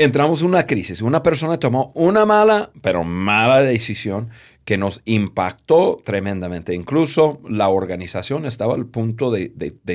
entramos 0.01 0.41
en 0.41 0.49
una 0.49 0.67
crisis. 0.67 1.03
Una 1.03 1.23
persona 1.23 1.59
tomó 1.59 1.93
una 1.95 2.25
mala, 2.25 2.71
pero 2.81 3.05
mala 3.05 3.61
decisión 3.61 4.31
que 4.65 4.79
nos 4.79 5.03
impactó 5.05 6.01
tremendamente. 6.03 6.75
Incluso 6.75 7.41
la 7.49 7.69
organización 7.69 8.47
estaba 8.47 8.75
al 8.75 8.87
punto 8.87 9.31
de, 9.31 9.51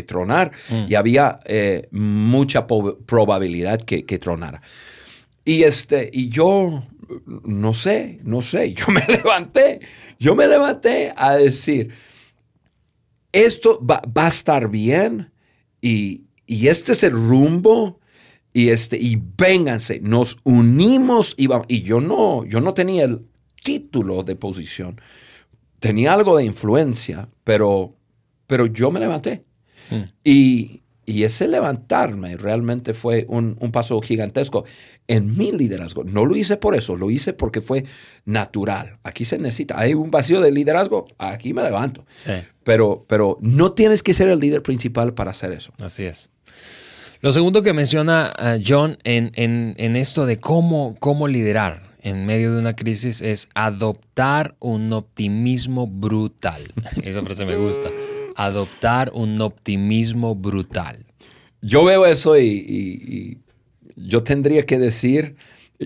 tronar 0.08 0.52
mm. 0.70 0.86
y 0.90 0.96
había 0.96 1.40
eh, 1.46 1.88
mucha 1.92 2.68
probabilidad 2.68 3.82
que, 3.82 4.20
tronara. 4.20 4.62
Y, 5.44 5.64
este, 5.64 6.10
y 6.14 6.30
yo, 6.30 6.84
no 7.44 7.74
sé, 7.74 8.20
no 8.24 8.44
sé, 8.44 8.74
yo 8.76 8.88
me 8.90 9.06
levanté, 9.08 9.80
yo 10.20 10.36
me 10.36 10.48
levanté 10.48 11.14
a 11.16 11.36
decir, 11.36 11.90
esto 13.32 13.84
va, 13.84 14.02
a 14.14 14.28
estar 14.28 14.70
bien 14.70 15.32
y, 15.82 16.26
y, 16.46 16.68
este 16.68 16.94
es 16.94 17.04
el 17.04 17.12
rumbo 17.12 18.00
y, 18.56 18.70
este, 18.70 18.96
y 18.96 19.22
vénganse, 19.38 20.00
nos 20.00 20.38
unimos 20.46 21.36
y, 21.36 21.50
y 21.68 21.82
yo, 21.82 22.00
no, 22.00 22.46
yo 22.46 22.62
no 22.62 22.74
tenía 22.74 23.04
el 23.04 23.26
título 23.62 24.24
de 24.24 24.38
posición. 24.38 25.02
Tenía 25.80 26.14
algo 26.14 26.38
de 26.38 26.46
influencia, 26.46 27.28
pero, 27.44 27.98
pero 28.48 28.66
yo 28.68 28.92
me 28.92 29.02
levanté. 29.02 29.44
Hmm. 29.90 30.04
Y, 30.24 30.82
ese 31.06 31.48
levantarme 31.50 32.38
realmente 32.38 32.94
fue 32.94 33.26
un, 33.28 33.56
paso 33.74 34.00
gigantesco 34.00 34.64
en 35.08 35.38
mi 35.38 35.52
liderazgo. 35.52 36.06
No 36.06 36.26
lo 36.26 36.38
hice 36.38 36.56
por 36.56 36.76
eso, 36.76 36.96
lo 36.96 37.12
hice 37.12 37.34
porque 37.34 37.60
fue 37.62 37.84
natural. 38.24 39.00
Aquí 39.04 39.26
se 39.26 39.38
necesita, 39.38 39.78
hay 39.78 39.94
un 39.94 40.10
vacío 40.10 40.40
de 40.40 40.52
liderazgo, 40.52 41.06
aquí 41.18 41.54
me 41.54 41.62
levanto. 41.62 42.06
Pero, 42.64 43.06
pero 43.08 43.38
no 43.42 43.74
tienes 43.74 44.02
que 44.02 44.14
ser 44.14 44.30
el 44.30 44.40
líder 44.40 44.64
principal 44.64 45.14
para 45.14 45.32
hacer 45.32 45.52
eso. 45.52 45.74
Así 45.78 46.06
es. 46.06 46.30
Lo 47.26 47.32
segundo 47.32 47.64
que 47.64 47.74
menciona 47.74 48.32
eh, 48.38 48.62
John 48.64 49.00
en, 49.04 49.32
en, 49.34 49.96
esto 49.96 50.28
de 50.28 50.38
cómo, 50.38 50.96
cómo 51.00 51.28
liderar, 51.28 51.82
en 52.04 52.28
medio 52.28 52.54
de 52.54 52.60
una 52.60 52.76
crisis 52.76 53.20
es 53.22 53.50
adoptar 53.56 54.54
un 54.60 54.94
optimismo 54.94 55.88
brutal. 55.88 56.62
Esa 57.04 57.24
frase 57.24 57.44
me 57.48 57.56
gusta. 57.56 57.90
Adoptar 58.36 59.12
un 59.16 59.42
optimismo 59.42 60.36
brutal. 60.36 61.04
Yo 61.64 61.84
veo 61.84 62.06
eso 62.06 62.38
y, 62.38 63.40
yo 63.96 64.22
tendría 64.22 64.64
que 64.68 64.78
decir 64.78 65.36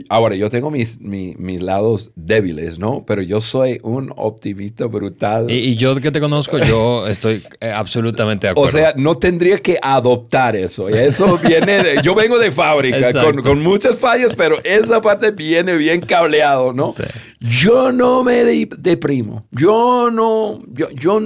Ahora, 0.08 0.36
yo 0.36 0.50
tengo 0.50 0.70
mis, 0.70 1.00
mis, 1.00 1.62
lados 1.62 2.12
débiles, 2.16 2.78
¿no? 2.78 3.04
Pero 3.08 3.24
yo 3.24 3.42
soy 3.42 3.80
un 3.82 4.14
optimista 4.16 4.86
brutal. 4.86 5.50
Y, 5.50 5.76
yo 5.78 5.96
que 5.96 6.12
te 6.12 6.20
conozco, 6.20 6.60
yo 6.60 7.08
estoy 7.08 7.44
eh, 7.60 7.72
absolutamente 7.72 8.46
de 8.46 8.52
acuerdo. 8.52 8.70
O 8.70 8.72
sea, 8.72 8.94
no 8.96 9.18
tendría 9.18 9.58
que 9.58 9.80
adoptar 9.82 10.56
eso. 10.56 10.90
Eso 10.90 11.38
viene, 11.46 11.84
de, 11.84 12.02
yo 12.04 12.14
vengo 12.14 12.38
de 12.38 12.52
fábrica 12.52 13.12
con, 13.14 13.42
con, 13.42 13.64
muchas 13.64 13.98
fallas, 13.98 14.36
pero 14.36 14.64
esa 14.64 15.02
parte 15.02 15.32
viene 15.32 15.76
bien 15.76 16.02
cableado, 16.02 16.72
¿no? 16.72 16.94
Yo 17.40 17.92
no 17.92 18.24
me 18.24 18.44
deprimo. 18.44 19.48
Yo 19.50 20.12
no, 20.12 20.62
yo, 20.68 20.92
yo 20.92 21.20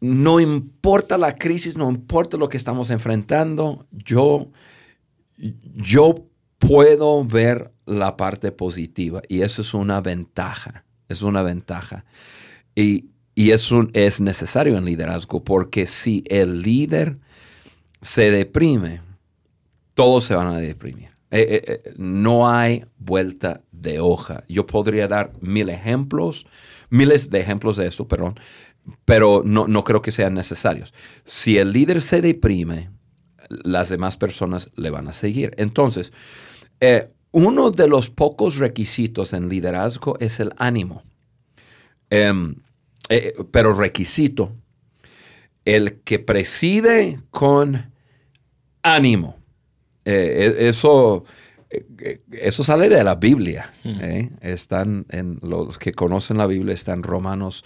no 0.00 0.40
importa 0.40 1.18
la 1.18 1.36
crisis, 1.36 1.76
no 1.76 1.90
importa 1.90 2.38
lo 2.38 2.48
que 2.48 2.56
estamos 2.56 2.90
enfrentando, 2.90 3.86
yo, 3.92 4.48
yo 5.76 6.14
puedo 6.68 7.24
ver 7.24 7.72
la 7.86 8.16
parte 8.16 8.52
positiva 8.52 9.20
y 9.28 9.42
eso 9.42 9.62
es 9.62 9.74
una 9.74 10.00
ventaja, 10.00 10.84
es 11.08 11.22
una 11.22 11.42
ventaja. 11.42 12.04
Y, 12.74 13.06
eso 13.34 13.88
es 13.94 14.20
necesario 14.20 14.76
en 14.76 14.84
liderazgo 14.84 15.42
porque 15.42 15.86
si 15.86 16.22
el 16.26 16.60
líder 16.60 17.16
se 18.02 18.30
deprime, 18.30 19.00
todos 19.94 20.24
se 20.24 20.34
van 20.34 20.48
a 20.48 20.58
deprimir. 20.58 21.08
Eh, 21.30 21.40
eh, 21.48 21.62
eh, 21.66 21.94
no 21.96 22.48
hay 22.50 22.84
vuelta 22.98 23.62
de 23.72 24.00
hoja. 24.00 24.44
Yo 24.50 24.66
podría 24.66 25.08
dar 25.08 25.32
mil 25.40 25.70
ejemplos, 25.70 26.46
miles 26.90 27.30
de 27.30 27.40
ejemplos 27.40 27.76
de 27.76 27.86
esto, 27.86 28.06
perdón, 28.06 28.38
pero 29.06 29.42
no, 29.44 29.66
no 29.66 29.82
creo 29.82 30.02
que 30.02 30.10
sean 30.10 30.34
necesarios. 30.34 30.92
Si 31.24 31.56
el 31.56 31.72
líder 31.72 32.02
se 32.02 32.20
deprime, 32.20 32.90
las 33.48 33.88
demás 33.88 34.18
personas 34.18 34.70
le 34.76 34.90
van 34.90 35.08
a 35.08 35.14
seguir. 35.14 35.54
Entonces, 35.56 36.12
eh, 36.84 37.10
uno 37.30 37.70
de 37.70 37.86
los 37.86 38.10
pocos 38.10 38.56
requisitos 38.56 39.32
en 39.34 39.48
liderazgo 39.48 40.18
es 40.18 40.40
el 40.40 40.52
ánimo. 40.56 41.04
Em, 42.10 42.56
eh, 43.08 43.34
pero 43.52 43.72
requisito, 43.72 44.52
el 45.64 46.00
que 46.00 46.18
preside 46.18 47.20
con 47.30 47.92
ánimo. 48.82 49.36
Eh, 50.04 50.56
e, 50.58 50.68
eso, 50.68 51.24
eso 52.32 52.64
sale 52.64 52.88
de 52.88 53.04
la 53.04 53.14
Biblia. 53.14 53.72
Hmm. 53.84 54.34
Están 54.40 55.06
en 55.10 55.38
los 55.40 55.78
que 55.78 55.92
conocen 55.92 56.38
la 56.38 56.48
Biblia, 56.48 56.74
está 56.74 56.94
en 56.94 57.04
Romanos 57.04 57.64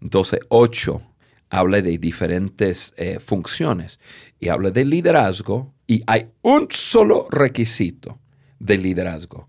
12, 0.00 0.40
8. 0.50 1.02
Habla 1.48 1.80
de 1.80 1.96
diferentes 1.96 2.92
funciones 3.20 3.98
y 4.38 4.50
habla 4.50 4.70
de 4.70 4.84
liderazgo 4.84 5.72
y 5.86 6.02
hay 6.06 6.26
un 6.42 6.68
solo 6.70 7.26
requisito 7.30 8.18
de 8.58 8.78
liderazgo. 8.78 9.48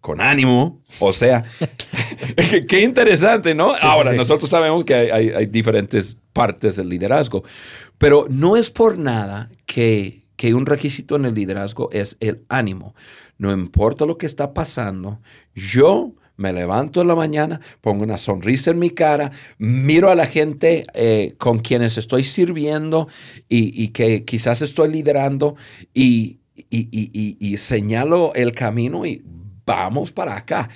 Con 0.00 0.20
ánimo, 0.20 0.82
o 0.98 1.12
sea, 1.12 1.44
qué 2.68 2.80
interesante, 2.80 3.54
¿no? 3.54 3.72
Ahora, 3.82 4.12
nosotros 4.14 4.50
sabemos 4.50 4.84
que 4.84 4.94
hay, 4.94 5.46
diferentes 5.46 6.18
partes 6.32 6.74
del 6.74 6.88
liderazgo, 6.88 7.44
pero 7.98 8.26
no 8.28 8.56
es 8.56 8.68
por 8.68 8.98
nada 8.98 9.48
que, 9.64 10.22
que 10.34 10.54
un 10.54 10.66
requisito 10.66 11.14
en 11.14 11.26
el 11.26 11.34
liderazgo 11.34 11.88
es 11.92 12.16
el 12.18 12.42
ánimo. 12.48 12.96
No 13.38 13.52
importa 13.52 14.04
lo 14.04 14.18
que 14.18 14.26
está 14.26 14.52
pasando, 14.52 15.20
yo 15.54 16.14
me 16.36 16.52
levanto 16.52 17.00
en 17.00 17.06
la 17.06 17.14
mañana, 17.14 17.60
pongo 17.80 18.02
una 18.02 18.16
sonrisa 18.16 18.72
en 18.72 18.80
mi 18.80 18.90
cara, 18.90 19.30
miro 19.58 20.10
a 20.10 20.16
la 20.16 20.26
gente 20.26 20.82
eh, 20.94 21.34
con 21.38 21.60
quienes 21.60 21.96
estoy 21.96 22.24
sirviendo 22.24 23.06
y, 23.48 23.82
y, 23.82 23.88
que 23.88 24.24
quizás 24.24 24.62
estoy 24.62 24.90
liderando 24.90 25.54
y, 25.94 26.41
y, 26.70 27.56
señalo 27.58 28.34
el 28.34 28.52
camino 28.52 29.06
y 29.06 29.22
vamos 29.64 30.12
para 30.12 30.36
acá. 30.36 30.68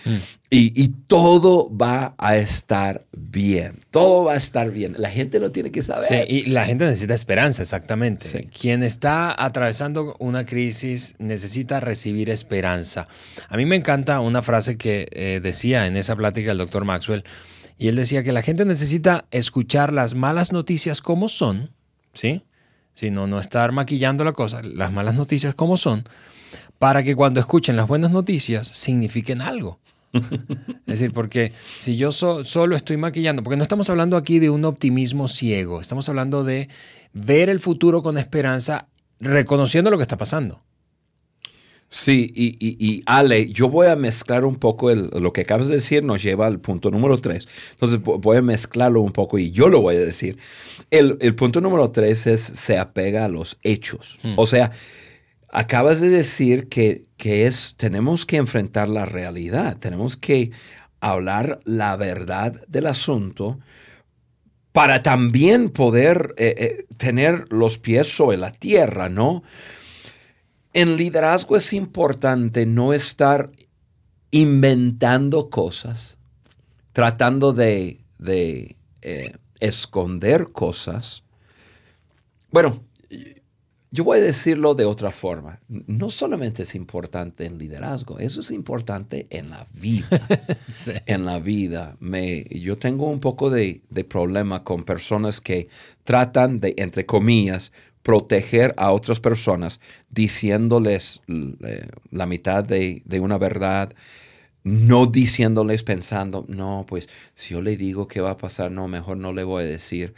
Y, 0.48 0.80
y, 0.80 0.88
todo 1.06 1.74
va 1.76 2.14
a 2.18 2.36
estar 2.36 3.04
bien. 3.12 3.80
Todo 3.90 4.24
va 4.24 4.34
a 4.34 4.36
estar 4.36 4.70
bien. 4.70 4.94
La 4.96 5.10
gente 5.10 5.40
lo 5.40 5.50
tiene 5.50 5.70
que 5.70 5.82
saber. 5.82 6.04
Sí, 6.04 6.14
y 6.28 6.46
la 6.46 6.64
gente 6.64 6.84
necesita 6.84 7.14
esperanza, 7.14 7.62
exactamente. 7.62 8.48
Quien 8.58 8.82
está 8.82 9.34
atravesando 9.42 10.16
una 10.18 10.46
crisis 10.46 11.16
necesita 11.18 11.80
recibir 11.80 12.30
esperanza. 12.30 13.08
A 13.48 13.56
mí 13.56 13.66
me 13.66 13.76
encanta 13.76 14.20
una 14.20 14.42
frase 14.42 14.76
que 14.76 15.08
eh, 15.12 15.40
decía 15.42 15.86
en 15.86 15.96
esa 15.96 16.16
plática 16.16 16.52
el 16.52 16.58
doctor 16.58 16.84
Maxwell, 16.84 17.24
y 17.78 17.88
él 17.88 17.96
decía 17.96 18.22
que 18.22 18.32
la 18.32 18.42
gente 18.42 18.64
necesita 18.64 19.26
escuchar 19.30 19.92
las 19.92 20.14
malas 20.14 20.52
noticias 20.52 21.02
como 21.02 21.28
son, 21.28 21.70
¿sí? 22.14 22.42
Sino 22.96 23.28
no 23.28 23.38
estar 23.38 23.70
maquillando 23.70 24.24
la 24.24 24.32
cosa, 24.32 24.60
las 24.64 24.92
malas 24.92 25.14
noticias 25.14 25.54
como 25.54 25.76
son, 25.76 26.02
para 26.80 27.04
que 27.04 27.14
cuando 27.14 27.38
escuchen 27.38 27.76
las 27.76 27.86
buenas 27.86 28.10
noticias 28.10 28.66
signifiquen 28.66 29.40
algo. 29.40 29.78
es 30.12 30.20
decir, 30.86 31.12
porque 31.12 31.52
si 31.78 31.96
yo 31.96 32.10
solo 32.10 32.74
estoy 32.74 32.96
maquillando, 32.96 33.44
porque 33.44 33.56
no 33.56 33.62
estamos 33.62 33.88
hablando 33.90 34.16
aquí 34.16 34.40
de 34.40 34.50
un 34.50 34.64
optimismo 34.64 35.28
ciego, 35.28 35.80
estamos 35.80 36.08
hablando 36.08 36.42
de 36.42 36.68
ver 37.12 37.48
el 37.48 37.60
futuro 37.60 38.02
con 38.02 38.18
esperanza, 38.18 38.88
reconociendo 39.20 39.90
lo 39.90 39.96
que 39.96 40.02
está 40.02 40.16
pasando. 40.16 40.65
Sí, 41.88 42.32
y, 42.34 43.02
Ale, 43.06 43.48
yo 43.48 43.68
voy 43.68 43.86
a 43.86 43.94
mezclar 43.94 44.44
un 44.44 44.56
poco 44.56 44.92
lo 44.92 45.32
que 45.32 45.42
acabas 45.42 45.68
de 45.68 45.76
decir, 45.76 46.02
nos 46.02 46.20
lleva 46.20 46.46
al 46.46 46.58
punto 46.58 46.90
número 46.90 47.16
tres. 47.18 47.46
Entonces 47.72 48.00
voy 48.02 48.36
a 48.38 48.42
mezclarlo 48.42 49.00
un 49.00 49.12
poco 49.12 49.38
y 49.38 49.52
yo 49.52 49.68
lo 49.68 49.80
voy 49.80 49.96
a 49.96 50.00
decir. 50.00 50.36
El, 50.90 51.16
punto 51.36 51.60
número 51.60 51.90
tres 51.92 52.26
es 52.26 52.40
se 52.42 52.76
apega 52.76 53.24
a 53.24 53.28
los 53.28 53.58
hechos. 53.62 54.18
Hmm. 54.24 54.34
O 54.36 54.46
sea, 54.46 54.72
acabas 55.48 56.00
de 56.00 56.08
decir 56.08 56.68
que, 56.68 57.06
es, 57.18 57.74
tenemos 57.76 58.26
que 58.26 58.36
enfrentar 58.36 58.88
la 58.88 59.06
realidad, 59.06 59.78
tenemos 59.78 60.16
que 60.16 60.50
hablar 61.00 61.60
la 61.64 61.96
verdad 61.96 62.66
del 62.66 62.86
asunto 62.86 63.60
para 64.72 65.02
también 65.02 65.70
poder 65.70 66.34
eh, 66.36 66.54
eh, 66.58 66.86
tener 66.98 67.50
los 67.50 67.78
pies 67.78 68.14
sobre 68.14 68.36
la 68.36 68.50
tierra, 68.50 69.08
¿no? 69.08 69.44
En 70.76 70.98
liderazgo 70.98 71.56
es 71.56 71.72
importante 71.72 72.66
no 72.66 72.92
estar 72.92 73.50
inventando 74.30 75.48
cosas, 75.48 76.18
tratando 76.92 77.54
de, 77.54 77.98
eh, 79.00 79.36
esconder 79.58 80.52
cosas. 80.52 81.22
Bueno, 82.50 82.82
yo 83.90 84.04
voy 84.04 84.18
a 84.18 84.20
decirlo 84.20 84.74
de 84.74 84.84
otra 84.84 85.12
forma. 85.12 85.60
No 85.68 86.10
solamente 86.10 86.64
es 86.64 86.74
importante 86.74 87.46
en 87.46 87.56
liderazgo, 87.56 88.18
eso 88.18 88.40
es 88.40 88.50
importante 88.50 89.26
en 89.30 89.48
la 89.48 89.66
vida. 89.72 90.06
En 91.06 91.24
la 91.24 91.38
vida. 91.38 91.96
Me, 92.00 92.44
yo 92.50 92.76
tengo 92.76 93.08
un 93.08 93.20
poco 93.20 93.48
de, 93.48 93.80
problema 94.06 94.62
con 94.62 94.84
personas 94.84 95.40
que 95.40 95.68
tratan 96.04 96.60
de, 96.60 96.74
entre 96.76 97.06
comillas, 97.06 97.72
proteger 98.06 98.72
a 98.76 98.92
otras 98.92 99.18
personas 99.18 99.80
diciéndoles 100.10 101.22
eh, 101.26 101.88
la 102.12 102.26
mitad 102.26 102.62
de, 102.62 103.02
de 103.04 103.18
una 103.18 103.36
verdad, 103.36 103.92
no 104.62 105.06
diciéndoles 105.06 105.82
pensando, 105.82 106.44
no, 106.46 106.86
pues 106.86 107.08
si 107.34 107.54
yo 107.54 107.60
le 107.60 107.76
digo 107.76 108.06
qué 108.06 108.20
va 108.20 108.30
a 108.30 108.36
pasar, 108.36 108.70
no, 108.70 108.86
mejor 108.86 109.16
no 109.16 109.32
le 109.32 109.42
voy 109.42 109.64
a 109.64 109.66
decir. 109.66 110.14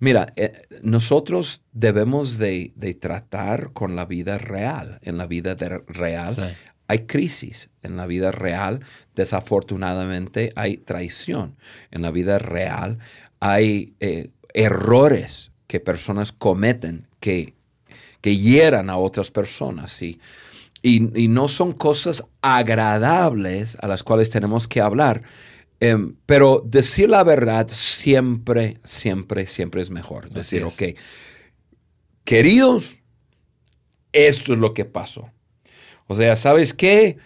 Mira, 0.00 0.32
eh, 0.34 0.62
nosotros 0.82 1.62
debemos 1.70 2.38
de, 2.38 2.72
tratar 3.00 3.72
con 3.72 3.94
la 3.94 4.04
vida 4.04 4.36
real. 4.38 4.98
En 5.02 5.16
la 5.16 5.28
vida 5.28 5.54
real 5.86 6.56
hay 6.88 7.06
crisis. 7.06 7.70
En 7.84 7.96
la 7.96 8.06
vida 8.06 8.32
real, 8.32 8.84
desafortunadamente, 9.14 10.52
hay 10.56 10.78
traición. 10.78 11.54
En 11.92 12.02
la 12.02 12.10
vida 12.10 12.40
real 12.40 12.98
hay 13.38 13.94
eh, 14.00 14.30
errores 14.54 15.52
que 15.68 15.78
personas 15.78 16.32
cometen 16.32 17.06
que, 17.22 17.54
que 18.20 18.36
hieran 18.36 18.90
a 18.90 18.98
otras 18.98 19.30
personas. 19.30 20.02
Y, 20.02 20.20
y 20.82 21.28
no 21.28 21.46
son 21.46 21.72
cosas 21.72 22.24
agradables 22.42 23.78
a 23.80 23.86
las 23.86 24.02
cuales 24.02 24.28
tenemos 24.30 24.66
que 24.68 24.80
hablar. 24.80 25.22
Em, 25.84 26.14
pero 26.26 26.62
decir 26.64 27.08
la 27.08 27.24
verdad 27.24 27.66
siempre, 27.68 28.76
siempre, 28.84 29.48
siempre 29.48 29.82
es 29.82 29.90
mejor. 29.90 30.30
Decir, 30.30 30.62
ok, 30.62 30.96
queridos, 32.22 32.98
esto 34.12 34.52
es 34.52 34.60
lo 34.60 34.72
que 34.72 34.84
pasó. 34.84 35.32
O 36.06 36.14
sea, 36.14 36.36
¿sabes 36.36 36.72
qué? 36.72 37.18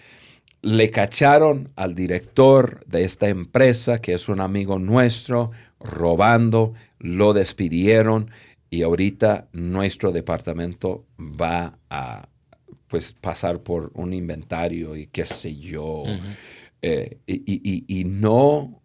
Le 0.63 0.91
cacharon 0.91 1.69
al 1.77 1.95
director 1.95 2.83
de 2.87 3.05
esta 3.05 3.29
empresa, 3.29 4.01
que 4.01 4.15
es 4.15 4.27
un 4.31 4.41
amigo 4.41 4.79
nuestro, 4.79 5.51
robando, 5.79 6.73
lo 6.99 7.35
despidieron 7.35 8.31
y 8.71 8.83
ahorita 8.83 9.49
nuestro 9.53 10.13
departamento 10.13 11.07
va 11.19 11.79
a 11.89 12.29
pues 12.89 13.13
pasar 13.13 13.63
por 13.63 13.91
un 13.95 14.13
inventario 14.13 14.97
y 14.97 15.07
qué 15.09 15.25
sé 15.25 15.57
yo. 15.57 16.05
Eh, 16.83 17.19
y, 17.27 18.05
no, 18.05 18.81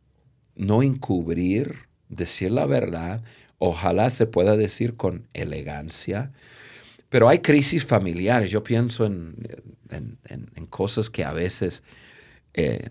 no 0.56 0.82
encubrir, 0.82 1.76
decir 2.10 2.52
la 2.52 2.66
verdad, 2.66 3.24
ojalá 3.60 4.10
se 4.10 4.26
pueda 4.26 4.58
decir 4.58 4.96
con 4.96 5.28
elegancia, 5.34 6.32
pero 7.10 7.30
hay 7.30 7.40
crisis 7.40 7.86
familiares. 7.86 8.50
Yo 8.50 8.64
pienso 8.64 9.06
en, 9.06 9.36
cosas 10.70 11.10
que 11.10 11.26
a 11.26 11.34
veces 11.34 11.84
eh, 12.54 12.90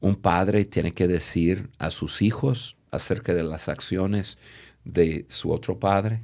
un 0.00 0.16
padre 0.16 0.64
tiene 0.64 0.92
que 0.92 1.08
decir 1.08 1.68
a 1.78 1.90
sus 1.90 2.22
hijos 2.22 2.76
acerca 2.90 3.34
de 3.34 3.42
las 3.42 3.68
acciones 3.68 4.38
de 4.86 5.26
su 5.28 5.52
otro 5.52 5.78
padre 5.78 6.22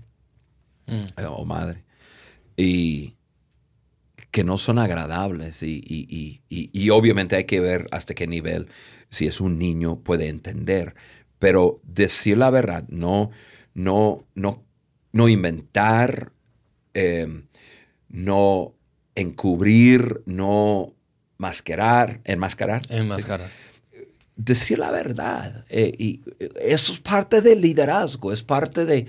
mm. 0.87 1.20
eh, 1.20 1.27
o 1.29 1.44
madre. 1.44 1.85
Y, 2.57 3.16
que 4.33 4.44
no 4.44 4.57
son 4.57 4.79
agradables 4.79 5.62
y, 5.62 6.90
obviamente 6.90 7.37
hay 7.37 7.44
que 7.44 7.61
ver 7.61 7.87
hasta 7.92 8.14
qué 8.14 8.27
nivel, 8.27 8.68
si 9.11 9.27
es 9.27 9.40
un 9.40 9.59
niño, 9.59 10.01
puede 10.01 10.29
entender. 10.29 10.94
Pero 11.38 11.81
decir 11.85 12.38
la 12.38 12.48
verdad, 12.48 12.85
no, 12.88 13.31
no, 13.75 14.25
no, 14.35 14.64
no 15.12 15.29
inventar, 15.29 16.33
em, 16.94 17.46
no 18.09 18.75
encubrir, 19.14 20.22
no 20.25 20.94
mascarar, 21.37 22.20
enmascarar. 22.25 22.81
Enmascarar. 22.88 23.51
Decir 24.36 24.78
la 24.78 24.90
verdad. 24.90 25.64
Eh, 25.68 25.92
y 25.98 26.20
eso 26.60 26.92
es 26.92 26.98
parte 26.98 27.40
del 27.40 27.60
liderazgo, 27.60 28.32
es 28.32 28.42
parte 28.42 28.84
de, 28.84 29.06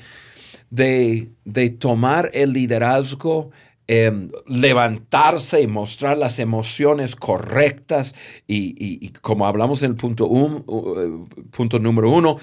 de, 0.70 1.30
de 1.46 1.70
tomar 1.70 2.30
el 2.34 2.54
liderazgo 2.54 3.52
Em, 3.86 4.30
levantarse 4.48 5.62
y 5.62 5.68
mostrar 5.68 6.18
las 6.18 6.40
emociones 6.40 7.18
correctas 7.18 8.16
y, 8.48 9.10
como 9.20 9.46
hablamos 9.46 9.84
en 9.84 9.92
el 9.92 9.98
punto, 9.98 10.28
un, 10.28 11.28
punto 11.52 11.80
número 11.80 12.10
uno, 12.10 12.38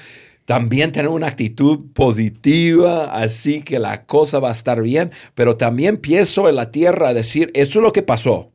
también 0.45 0.93
tener 0.93 1.09
una 1.09 1.29
actitud 1.29 1.93
positiva, 1.95 3.05
así 3.07 3.63
que 3.63 3.79
la 3.79 4.05
cosa 4.05 4.39
va 4.39 4.51
a 4.51 4.53
estar 4.53 4.83
bien, 4.83 5.13
pero 5.35 5.57
también 5.57 5.97
pienso 5.97 6.47
en 6.47 6.57
la 6.57 6.71
tierra 6.71 7.09
a 7.09 7.15
decir, 7.15 7.51
esto 7.55 7.79
es 7.79 7.83
lo 7.83 7.93
que 7.93 8.03
pasó, 8.03 8.51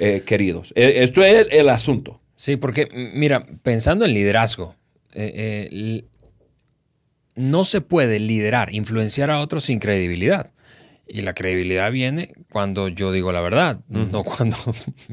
eh, 0.00 0.24
queridos, 0.26 0.72
e, 0.74 1.04
esto 1.04 1.22
es 1.22 1.46
el, 1.52 1.68
asunto. 1.68 2.17
Sí, 2.38 2.56
porque 2.56 2.88
mira, 3.14 3.44
pensando 3.64 4.04
en 4.04 4.14
liderazgo, 4.14 4.76
eh, 5.12 5.68
eh, 5.72 6.04
no 7.34 7.64
se 7.64 7.80
puede 7.80 8.20
liderar, 8.20 8.72
influenciar 8.72 9.28
a 9.32 9.40
otros 9.40 9.64
sin 9.64 9.80
credibilidad. 9.80 10.52
Y 11.08 11.22
la 11.22 11.34
credibilidad 11.34 11.90
viene 11.90 12.32
cuando 12.52 12.86
yo 12.86 13.10
digo 13.10 13.32
la 13.32 13.40
verdad, 13.40 13.80
no 13.88 14.22
cuando 14.36 14.56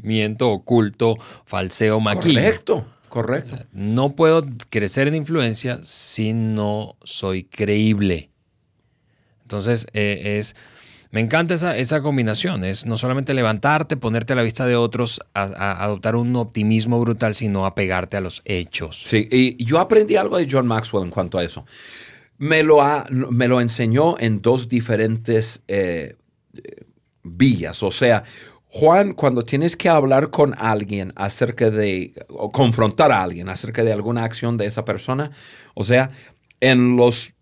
miento, 0.02 0.50
oculto, 0.50 1.16
falseo, 1.46 1.98
maquillo. 1.98 2.34
Correcto, 2.40 2.86
correcto. 3.08 3.58
no 3.72 4.14
puedo 4.14 4.46
crecer 4.70 5.08
en 5.08 5.16
influencia 5.16 5.80
si 5.82 6.32
no 6.32 6.94
soy 7.02 7.42
creíble. 7.42 8.30
Entonces, 9.42 9.88
eh, 9.94 10.36
es, 10.38 10.54
me 11.10 11.20
encanta 11.20 11.54
esa, 11.54 11.76
esa, 11.76 12.00
combinación. 12.00 12.64
Es 12.64 12.86
no 12.86 12.96
solamente 12.96 13.34
levantarte, 13.34 13.96
ponerte 13.96 14.32
a 14.32 14.36
la 14.36 14.42
vista 14.42 14.66
de 14.66 14.76
otros, 14.76 15.20
a, 15.34 15.84
adoptar 15.84 16.16
un 16.16 16.34
optimismo 16.36 17.00
brutal, 17.00 17.34
sino 17.34 17.66
apegarte 17.66 18.16
a 18.16 18.20
los 18.20 18.42
hechos. 18.44 19.02
Sí, 19.04 19.28
y 19.30 19.64
yo 19.64 19.78
aprendí 19.78 20.16
algo 20.16 20.36
de 20.36 20.46
John 20.50 20.66
Maxwell 20.66 21.04
en 21.04 21.10
cuanto 21.10 21.38
a 21.38 21.44
eso 21.44 21.64
me 22.38 22.62
lo, 22.62 22.78
me 23.10 23.48
lo 23.48 23.60
enseñó 23.60 24.18
en 24.18 24.42
dos 24.42 24.68
diferentes 24.68 25.62
eh, 25.68 26.16
vías. 27.22 27.82
O 27.82 27.90
sea, 27.90 28.24
Juan, 28.66 29.14
cuando 29.14 29.42
tienes 29.42 29.76
que 29.76 29.88
hablar 29.88 30.30
con 30.30 30.54
alguien 30.58 31.12
acerca 31.16 31.70
de, 31.70 32.12
o 32.28 32.50
confrontar 32.50 33.12
a 33.12 33.22
alguien 33.22 33.48
acerca 33.48 33.82
de 33.84 33.92
alguna 33.92 34.24
acción 34.24 34.56
de 34.56 34.66
esa 34.66 34.84
persona, 34.84 35.30
o 35.74 35.84
sea, 35.84 36.10
en 36.60 36.96
los 36.96 37.34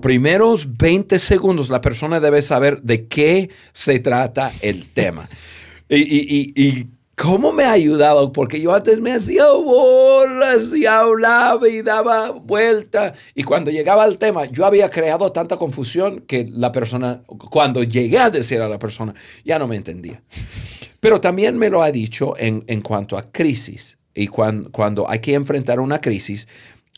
primeros 0.00 0.76
20 0.76 1.18
segundos 1.18 1.70
la 1.70 1.80
persona 1.80 2.20
debe 2.20 2.42
saber 2.42 2.82
de 2.82 3.06
qué 3.06 3.50
se 3.72 4.00
trata 4.00 4.52
el 4.60 4.88
tema. 4.90 5.28
y, 5.88 6.86
¿Cómo 7.16 7.52
me 7.52 7.62
ha 7.64 7.72
ayudado? 7.72 8.32
Porque 8.32 8.60
yo 8.60 8.74
antes 8.74 9.00
me 9.00 9.12
hacía 9.12 9.46
bolas 9.52 10.72
y 10.74 10.84
hablaba 10.84 11.68
y 11.68 11.80
daba 11.80 12.32
vuelta. 12.32 13.14
Y 13.36 13.44
cuando 13.44 13.70
llegaba 13.70 14.02
al 14.02 14.18
tema, 14.18 14.46
yo 14.46 14.66
había 14.66 14.90
creado 14.90 15.30
tanta 15.30 15.56
confusión 15.56 16.24
que 16.26 16.48
la 16.50 16.72
persona, 16.72 17.22
cuando 17.26 17.84
llegué 17.84 18.18
a 18.18 18.30
decir 18.30 18.60
a 18.60 18.68
la 18.68 18.80
persona, 18.80 19.14
ya 19.44 19.60
no 19.60 19.68
me 19.68 19.76
entendía. 19.76 20.22
Pero 20.98 21.20
también 21.20 21.56
me 21.56 21.70
lo 21.70 21.82
ha 21.82 21.92
dicho 21.92 22.34
en, 22.36 22.64
en 22.66 22.80
cuanto 22.80 23.16
a 23.16 23.30
crisis. 23.30 23.96
Y 24.12 24.26
cuando, 24.26 24.72
cuando 24.72 25.08
hay 25.08 25.20
que 25.20 25.34
enfrentar 25.34 25.78
una 25.78 26.00
crisis, 26.00 26.48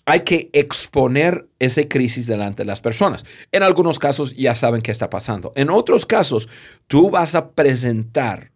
hay 0.06 0.20
que 0.20 0.48
exponer 0.52 1.48
esa 1.58 1.82
crisis 1.82 2.26
delante 2.26 2.62
de 2.62 2.66
las 2.66 2.80
personas. 2.80 3.24
En 3.50 3.64
algunos 3.64 3.98
casos 3.98 4.34
ya 4.36 4.54
saben 4.54 4.80
qué 4.80 4.92
está 4.92 5.10
pasando. 5.10 5.52
En 5.56 5.68
otros 5.68 6.06
casos, 6.06 6.48
tú 6.86 7.10
vas 7.10 7.34
a 7.34 7.50
presentar 7.50 8.52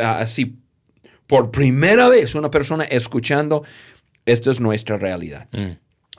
así 0.00 0.56
por 1.26 1.50
primera 1.50 2.08
vez 2.08 2.36
una 2.36 2.50
persona 2.50 2.84
escuchando, 2.84 3.64
esto 4.24 4.52
es 4.52 4.60
nuestra 4.60 4.96
realidad. 4.96 5.48
Mm. 5.50 5.72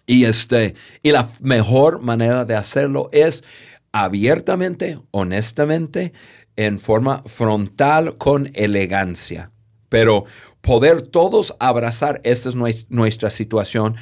Y, 0.05 0.25
este, 0.25 0.75
y 1.01 1.11
la 1.11 1.29
mejor 1.39 2.01
manera 2.01 2.43
de 2.43 2.55
hacerlo 2.55 3.07
es 3.13 3.45
abiertamente, 3.93 4.99
honestamente, 5.11 6.11
en 6.57 6.77
forma 6.77 7.23
frontal, 7.23 8.17
con 8.17 8.51
elegancia. 8.53 9.52
Pero 9.93 10.25
poder 10.61 11.03
todos 11.03 11.55
abrazar, 11.59 12.19
esta 12.23 12.49
es 12.49 12.55
nuestra 12.89 13.29
situación 13.29 13.95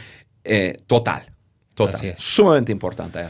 eh, 0.45 0.77
total. 0.87 1.33
Total. 1.73 2.15
Sumamente 2.17 2.71
importante. 2.71 3.27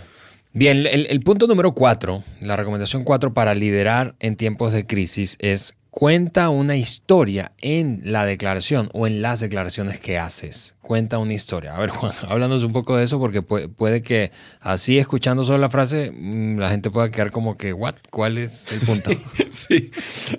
Bien, 0.53 0.85
el, 0.85 1.07
el, 1.09 1.21
punto 1.21 1.47
número 1.47 1.73
cuatro, 1.73 2.23
la 2.39 2.55
recomendación 2.55 3.03
cuatro 3.03 3.33
para 3.33 3.55
liderar 3.55 4.13
en 4.19 4.35
tiempos 4.35 4.73
de 4.73 4.85
crisis 4.85 5.39
es 5.39 5.75
cuenta 5.91 6.49
una 6.49 6.77
historia 6.77 7.51
en 7.61 8.01
la 8.05 8.25
declaración 8.25 8.89
o 8.93 9.07
en 9.07 9.21
las 9.21 9.41
declaraciones 9.41 9.99
que 9.99 10.17
haces. 10.17 10.75
Cuenta 10.81 11.19
una 11.19 11.33
historia. 11.33 11.75
A 11.75 11.79
ver, 11.79 11.89
Juan, 11.91 12.13
háblanos 12.27 12.63
un 12.63 12.71
poco 12.71 12.95
de 12.97 13.03
eso 13.03 13.19
porque 13.19 13.41
puede, 13.41 14.01
que 14.01 14.31
así 14.61 14.97
escuchando 14.97 15.43
solo 15.43 15.59
la 15.59 15.69
frase, 15.69 16.11
mm, 16.11 16.57
la 16.57 16.69
gente 16.69 16.89
pueda 16.89 17.11
quedar 17.11 17.31
como 17.31 17.57
que, 17.57 17.73
¿what? 17.73 17.95
¿Cuál 18.09 18.37
es 18.37 18.71
el 18.71 18.79
punto? 18.79 19.11
Sí. 19.51 19.91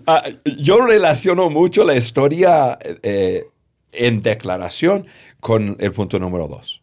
Ah, 0.07 0.25
yo 0.57 0.81
relaciono 0.81 1.51
mucho 1.51 1.85
la 1.85 1.95
historia 1.95 2.79
eh, 3.03 3.45
en 3.93 4.23
declaración 4.23 5.07
con 5.39 5.77
el 5.79 5.93
punto 5.93 6.19
número 6.19 6.49
dos. 6.49 6.83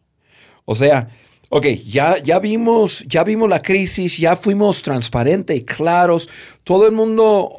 O 0.64 0.76
sea, 0.76 1.08
Ok, 1.52 1.66
ya, 1.84 2.16
ya, 2.18 2.38
vimos, 2.38 3.04
ya 3.08 3.24
vimos 3.24 3.48
la 3.48 3.60
crisis, 3.60 4.16
ya 4.18 4.36
fuimos 4.36 4.82
transparentes 4.82 5.58
y 5.58 5.64
claros, 5.64 6.28
todo 6.62 6.86
el 6.86 6.92
mundo 6.92 7.50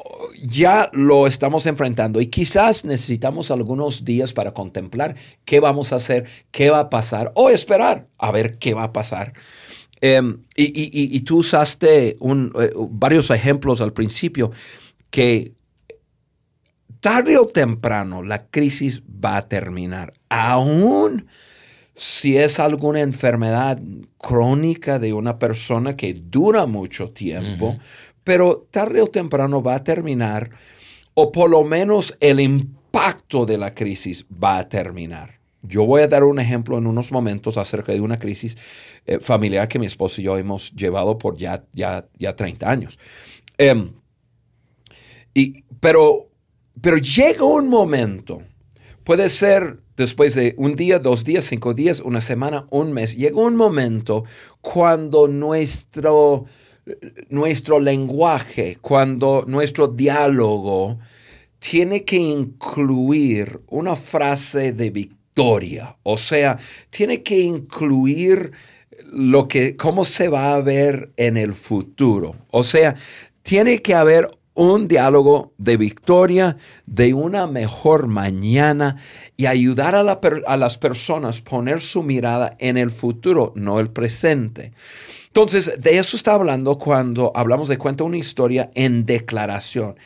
ya 0.42 0.88
lo 0.94 1.26
estamos 1.26 1.66
enfrentando 1.66 2.18
y 2.18 2.28
quizás 2.28 2.86
necesitamos 2.86 3.50
algunos 3.50 4.02
días 4.02 4.32
para 4.32 4.52
contemplar 4.54 5.14
qué 5.44 5.60
vamos 5.60 5.92
a 5.92 5.96
hacer, 5.96 6.24
qué 6.50 6.70
va 6.70 6.80
a 6.80 6.88
pasar 6.88 7.32
o 7.34 7.50
esperar 7.50 8.06
a 8.16 8.32
ver 8.32 8.56
qué 8.56 8.72
va 8.72 8.84
a 8.84 8.92
pasar. 8.94 9.34
Em, 10.00 10.38
y, 10.56 11.20
tú 11.20 11.40
usaste 11.40 12.16
eh, 12.16 12.16
varios 12.88 13.30
ejemplos 13.30 13.82
al 13.82 13.92
principio 13.92 14.52
que 15.10 15.52
tarde 17.00 17.36
o 17.36 17.44
temprano 17.44 18.22
la 18.22 18.46
crisis 18.46 19.02
va 19.02 19.36
a 19.36 19.48
terminar. 19.48 20.14
Aún 20.30 21.26
si 22.02 22.36
es 22.36 22.58
alguna 22.58 22.98
enfermedad 22.98 23.80
crónica 24.18 24.98
de 24.98 25.12
una 25.12 25.38
persona 25.38 25.94
que 25.94 26.14
dura 26.14 26.66
mucho 26.66 27.10
tiempo, 27.10 27.76
pero 28.24 28.66
tarde 28.72 29.00
o 29.02 29.06
temprano 29.06 29.62
va 29.62 29.76
a 29.76 29.84
terminar, 29.84 30.50
o 31.14 31.30
por 31.30 31.48
lo 31.48 31.62
menos 31.62 32.16
el 32.18 32.40
impacto 32.40 33.46
de 33.46 33.56
la 33.56 33.72
crisis 33.72 34.26
va 34.42 34.58
a 34.58 34.68
terminar. 34.68 35.38
Yo 35.62 35.86
voy 35.86 36.02
a 36.02 36.08
dar 36.08 36.24
un 36.24 36.40
ejemplo 36.40 36.76
en 36.76 36.88
unos 36.88 37.12
momentos 37.12 37.56
acerca 37.56 37.92
de 37.92 38.00
una 38.00 38.18
crisis 38.18 38.58
eh, 39.06 39.20
familiar 39.20 39.68
que 39.68 39.78
mi 39.78 39.86
esposo 39.86 40.20
y 40.20 40.24
yo 40.24 40.36
hemos 40.36 40.72
llevado 40.72 41.16
por 41.16 41.36
ya, 41.36 41.62
ya, 41.72 42.04
ya 42.18 42.34
30 42.34 42.68
años. 42.68 42.98
Em, 43.56 43.92
y, 45.34 45.62
pero, 45.78 46.30
pero 46.80 46.96
llega 46.96 47.44
un 47.44 47.68
momento, 47.68 48.42
puede 49.04 49.28
ser 49.28 49.81
después 50.02 50.34
de 50.34 50.54
un 50.58 50.76
día, 50.76 50.98
dos 50.98 51.24
días, 51.24 51.44
cinco 51.44 51.74
días, 51.74 52.00
una 52.00 52.20
semana, 52.20 52.66
un 52.70 52.92
mes, 52.92 53.16
llega 53.16 53.36
un 53.36 53.56
momento 53.56 54.24
cuando 54.60 55.28
nuestro, 55.28 56.44
nuestro 57.28 57.80
lenguaje, 57.80 58.78
cuando 58.80 59.44
nuestro 59.46 59.88
diálogo 59.88 60.98
tiene 61.58 62.04
que 62.04 62.16
incluir 62.16 63.60
una 63.68 63.96
frase 63.96 64.72
de 64.72 64.90
victoria, 64.90 65.96
o 66.02 66.16
sea, 66.16 66.58
tiene 66.90 67.22
que 67.22 67.38
incluir 67.38 68.52
lo 69.12 69.48
que, 69.48 69.76
cómo 69.76 70.04
se 70.04 70.28
va 70.28 70.54
a 70.54 70.60
ver 70.60 71.10
en 71.16 71.36
el 71.36 71.52
futuro. 71.52 72.34
O 72.50 72.62
sea, 72.62 72.96
tiene 73.42 73.82
que 73.82 73.94
haber 73.94 74.30
un 74.54 74.86
diálogo 74.86 75.52
de 75.56 75.76
victoria, 75.76 76.56
de 76.86 77.14
una 77.14 77.46
mejor 77.46 78.06
mañana 78.06 78.96
y 79.36 79.46
ayudar 79.46 79.94
a, 79.94 80.56
las 80.56 80.78
personas 80.78 81.40
a 81.40 81.44
poner 81.44 81.80
su 81.80 82.02
mirada 82.02 82.56
en 82.58 82.76
el 82.76 82.90
futuro, 82.90 83.52
no 83.56 83.80
el 83.80 83.90
presente. 83.90 84.72
Entonces, 85.28 85.72
de 85.78 85.96
eso 85.96 86.16
está 86.16 86.34
hablando 86.34 86.78
cuando 86.78 87.32
hablamos 87.34 87.68
de 87.68 87.78
cuenta 87.78 88.04
una 88.04 88.18
historia 88.18 88.70
en 88.74 89.06
declaración. 89.06 89.96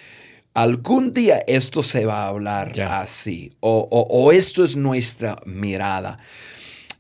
Algún 0.55 1.13
día 1.13 1.43
esto 1.47 1.83
se 1.83 2.07
va 2.07 2.25
a 2.25 2.29
hablar 2.29 2.81
así, 2.81 3.53
o, 3.61 4.31
esto 4.33 4.65
es 4.65 4.77
nuestra 4.77 5.37
mirada. 5.45 6.19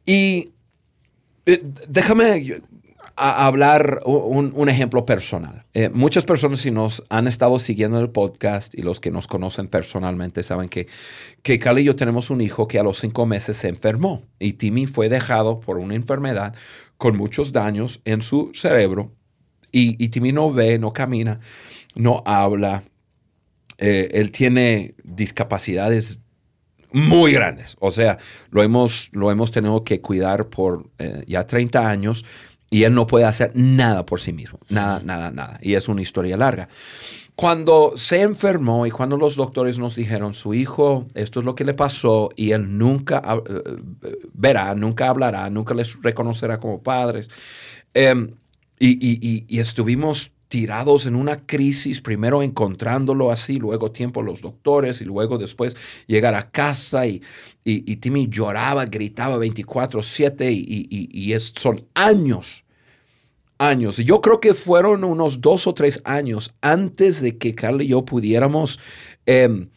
Y 0.05 0.51
eh, 1.47 1.63
déjame 1.89 2.61
a 3.17 3.47
hablar 3.47 4.01
un, 4.05 4.69
ejemplo 4.69 5.07
personal. 5.07 5.65
Eh, 5.73 5.89
muchas 5.89 6.25
personas, 6.25 6.61
si 6.61 6.71
nos 6.71 7.03
han 7.09 7.27
estado 7.27 7.59
siguiendo 7.59 7.99
el 7.99 8.11
podcast 8.11 8.75
y 8.75 8.83
los 8.83 9.01
que 9.01 9.11
nos 9.11 9.27
conocen 9.27 9.69
personalmente, 9.69 10.43
saben 10.43 10.69
que, 10.69 10.87
que 11.43 11.55
y 11.55 11.85
yo 11.85 11.97
tenemos 11.97 12.31
un 12.31 12.41
hijo 12.41 12.69
que 12.69 12.79
a 12.79 12.83
los 12.83 12.99
cinco 12.99 13.27
meses 13.27 13.57
se 13.57 13.69
enfermó 13.69 14.23
y 14.39 14.55
Timmy 14.55 14.87
fue 14.87 15.09
dejado 15.09 15.61
por 15.61 15.79
una 15.79 15.95
enfermedad 15.95 16.55
con 16.99 17.17
muchos 17.17 17.53
daños 17.53 18.01
en 18.05 18.23
su 18.23 18.51
cerebro 18.55 19.13
y 19.73 20.09
Timmy 20.09 20.33
no 20.33 20.53
ve, 20.53 20.79
no 20.79 20.95
camina, 20.95 21.39
no 21.95 22.23
habla. 22.25 22.85
Eh, 23.79 24.09
él 24.13 24.31
tiene 24.31 24.95
discapacidades 25.05 26.21
muy 26.93 27.33
grandes. 27.33 27.77
O 27.81 27.91
sea, 27.91 28.19
lo 28.51 28.63
hemos, 28.63 29.11
lo 29.13 29.31
hemos 29.31 29.51
tenido 29.51 29.85
que 29.85 30.01
cuidar 30.01 30.49
por 30.49 30.91
eh, 30.99 31.25
ya 31.27 31.47
30 31.47 31.89
años 31.89 32.25
y 32.71 32.85
él 32.85 32.95
no 32.95 33.07
puede 33.07 33.25
hacer 33.25 33.53
nada 33.55 34.05
por 34.07 34.21
sí 34.21 34.33
mismo, 34.33 34.59
nada, 34.69 35.01
nada, 35.05 35.31
nada. 35.31 35.59
Y 35.63 35.75
es 35.75 35.89
una 35.89 36.03
historia 36.03 36.37
larga. 36.37 36.69
Cuando 37.37 37.93
se 37.97 38.23
enfermó 38.23 38.87
y 38.87 38.91
cuando 38.91 39.19
los 39.19 39.37
doctores 39.37 39.79
nos 39.79 39.95
dijeron, 39.95 40.33
su 40.33 40.55
hijo, 40.55 41.07
esto 41.15 41.41
es 41.41 41.45
lo 41.45 41.55
que 41.55 41.65
le 41.65 41.75
pasó 41.75 42.31
y 42.35 42.53
él 42.53 42.79
nunca 42.79 43.23
eh, 43.47 43.63
eh, 44.03 44.17
verá, 44.33 44.75
nunca 44.75 45.11
hablará, 45.11 45.49
nunca 45.51 45.75
les 45.75 46.01
reconocerá 46.01 46.59
como 46.59 46.83
padres. 46.83 47.29
Em, 47.93 48.33
y, 48.79 49.59
estuvimos 49.59 50.33
tirados 50.49 51.07
en 51.07 51.17
una 51.17 51.45
crisis, 51.45 52.01
primero 52.01 52.43
encontrándolo 52.43 53.31
así, 53.31 53.59
luego 53.59 53.91
tiempo 53.91 54.23
los 54.23 54.43
doctores 54.43 55.01
y 55.01 55.05
luego 55.05 55.39
después 55.39 55.77
llegar 56.07 56.35
a 56.35 56.51
casa 56.51 57.07
y, 57.07 57.23
y, 57.65 57.97
Timmy 57.97 58.29
lloraba, 58.29 58.85
gritaba 58.85 59.39
24/7 59.39 60.53
y, 60.53 60.87
y, 60.91 61.41
son 61.41 61.85
años, 61.95 62.65
años. 63.59 63.97
Yo 63.97 64.21
creo 64.21 64.41
que 64.41 64.55
fueron 64.55 65.03
unos 65.03 65.41
dos 65.41 65.67
o 65.67 65.75
tres 65.75 66.01
años 66.05 66.55
antes 66.61 67.21
de 67.21 67.39
que 67.39 67.55
Carla 67.55 67.83
y 67.83 67.89
yo 67.89 68.05
pudiéramos 68.05 68.79
em, 69.25 69.69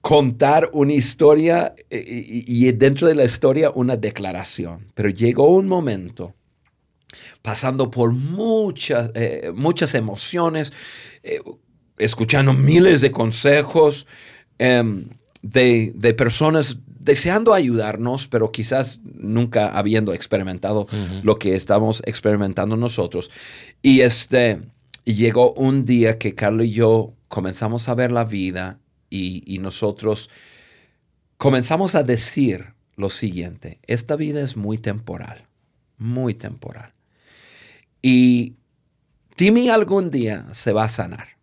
contar 0.00 0.70
una 0.72 0.94
historia 0.94 1.74
eh, 1.90 2.24
y 2.46 2.72
dentro 2.72 3.08
de 3.08 3.14
la 3.14 3.24
historia 3.24 3.70
una 3.70 3.96
declaración. 3.96 4.86
Pero 4.94 5.10
llegó 5.10 5.50
un 5.50 5.68
momento 5.68 6.34
pasando 7.42 7.90
por 7.90 8.12
muchas, 8.12 9.10
eh, 9.14 9.52
muchas 9.54 9.94
emociones, 9.94 10.72
eh, 11.22 11.40
escuchando 11.98 12.52
miles 12.52 13.00
de 13.00 13.10
consejos 13.10 14.06
em, 14.58 15.08
de, 15.42 16.14
personas 16.16 16.78
deseando 16.86 17.54
ayudarnos, 17.54 18.28
pero 18.28 18.52
quizás 18.52 19.00
nunca 19.04 19.68
habiendo 19.68 20.12
experimentado 20.12 20.86
lo 21.22 21.38
que 21.38 21.54
estamos 21.54 22.02
experimentando 22.04 22.76
nosotros. 22.76 23.30
Y 23.82 24.00
este, 24.00 24.60
llegó 25.04 25.52
un 25.52 25.84
día 25.84 26.18
que 26.18 26.34
Carlos 26.34 26.66
y 26.66 26.72
yo 26.72 27.14
comenzamos 27.28 27.88
a 27.88 27.94
ver 27.94 28.12
la 28.12 28.24
vida 28.24 28.78
y, 29.08 29.42
y 29.46 29.58
nosotros 29.58 30.28
comenzamos 31.38 31.94
a 31.94 32.02
decir 32.02 32.74
lo 32.96 33.08
siguiente, 33.10 33.78
esta 33.86 34.16
vida 34.16 34.40
es 34.40 34.56
muy 34.56 34.76
temporal, 34.76 35.46
muy 35.98 36.34
temporal. 36.34 36.92
Y 38.02 38.56
Timmy 39.36 39.68
algún 39.68 40.10
día 40.10 40.46
se 40.52 40.72
va 40.72 40.84
a 40.84 40.88
sanar. 40.88 41.38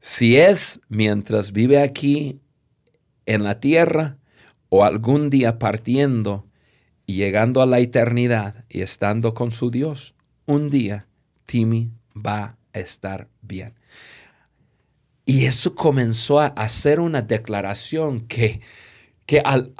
Si 0.00 0.36
es 0.36 0.80
mientras 0.88 1.52
vive 1.52 1.82
aquí 1.82 2.40
en 3.26 3.44
la 3.44 3.60
tierra 3.60 4.16
o 4.68 4.84
algún 4.84 5.28
día 5.28 5.58
partiendo 5.58 6.46
y 7.06 7.16
llegando 7.16 7.60
a 7.60 7.66
la 7.66 7.80
eternidad 7.80 8.64
y 8.68 8.80
estando 8.82 9.34
con 9.34 9.50
su 9.50 9.70
Dios, 9.70 10.14
un 10.46 10.70
día 10.70 11.06
Timmy 11.46 11.90
va 12.14 12.56
a 12.72 12.78
estar 12.78 13.28
bien. 13.42 13.74
Y 15.26 15.44
eso 15.44 15.74
comenzó 15.74 16.40
a 16.40 16.46
hacer 16.46 16.98
una 16.98 17.22
declaración 17.22 18.26
que, 18.26 18.60
que 19.26 19.40
al, 19.40 19.72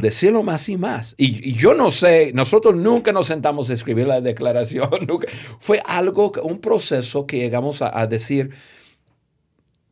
decirlo 0.00 0.42
más 0.42 0.68
y 0.68 0.76
más, 0.76 1.14
y, 1.18 1.52
yo 1.52 1.74
no 1.74 1.90
sé, 1.90 2.32
nosotros 2.32 2.74
nunca 2.76 3.12
nos 3.12 3.26
sentamos 3.26 3.70
a 3.70 3.74
escribir 3.74 4.06
la 4.06 4.20
declaración, 4.20 4.88
nunca, 5.08 5.28
fue 5.58 5.82
algo, 5.84 6.32
un 6.42 6.60
proceso 6.60 7.26
que 7.26 7.38
llegamos 7.38 7.82
a, 7.82 8.06
decir, 8.06 8.50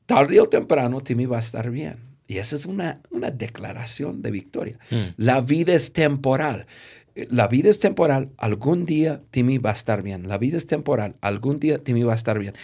tarde 0.07 0.41
o 0.41 0.49
temprano 0.49 1.01
Timmy 1.01 1.27
va 1.27 1.37
a 1.37 1.41
estar 1.41 1.71
bien. 1.71 2.13
Y 2.27 2.39
esa 2.39 2.57
es 2.57 2.65
una, 2.65 3.01
una 3.11 3.31
declaración 3.31 4.23
de 4.23 4.31
victoria. 4.31 4.79
Mm. 4.91 4.97
La 5.19 5.43
vida 5.43 5.75
es 5.75 5.93
temporal. 5.93 6.67
La 7.15 7.47
vida 7.47 7.69
es 7.69 7.79
temporal. 7.79 8.31
Algún 8.39 8.87
día 8.87 9.21
Timmy 9.31 9.59
va 9.59 9.71
a 9.71 9.75
estar 9.75 10.03
bien. 10.03 10.29
La 10.29 10.39
vida 10.39 10.57
es 10.57 10.67
temporal. 10.67 11.17
Algún 11.21 11.61
día 11.61 11.79
Timmy 11.79 12.05
va 12.05 12.13
a 12.13 12.17
estar 12.17 12.39
bien. 12.39 12.55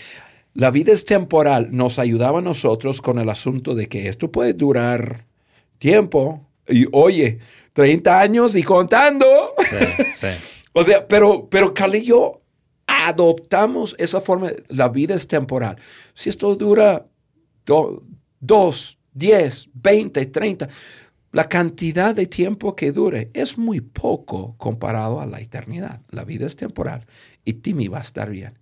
La 0.54 0.70
vida 0.70 0.92
es 0.92 1.04
temporal. 1.04 1.68
Nos 1.70 1.98
ayudaba 1.98 2.38
a 2.38 2.42
nosotros 2.42 3.02
con 3.02 3.18
el 3.18 3.28
asunto 3.28 3.74
de 3.74 3.88
que 3.88 4.08
esto 4.08 4.32
puede 4.32 4.54
durar 4.54 5.26
tiempo. 5.78 6.47
Y 6.68 6.86
oye, 6.92 7.38
30 7.72 8.20
años 8.20 8.56
y 8.56 8.62
contando. 8.62 9.54
Sí, 9.58 9.76
sí. 10.14 10.26
o 10.72 10.84
sea, 10.84 11.06
pero, 11.06 11.48
pero 11.48 11.72
y 11.94 12.04
yo 12.04 12.42
adoptamos 12.86 13.94
esa 13.98 14.20
forma. 14.20 14.50
La 14.68 14.88
vida 14.88 15.14
es 15.14 15.28
temporal. 15.28 15.76
Si 16.14 16.28
esto 16.28 16.54
dura 16.56 17.06
dos, 18.40 18.98
10, 19.12 19.68
20, 19.74 20.26
30. 20.26 20.68
La 21.32 21.48
cantidad 21.48 22.14
de 22.14 22.26
tiempo 22.26 22.74
que 22.74 22.90
dure 22.90 23.30
es 23.34 23.58
muy 23.58 23.80
poco 23.80 24.56
comparado 24.56 25.20
a 25.20 25.26
la 25.26 25.40
eternidad. 25.40 26.00
La 26.10 26.24
vida 26.24 26.46
es 26.46 26.56
temporal 26.56 27.06
y 27.44 27.54
Timmy 27.54 27.88
va 27.88 27.98
a 27.98 28.02
estar 28.02 28.30
bien. 28.30 28.58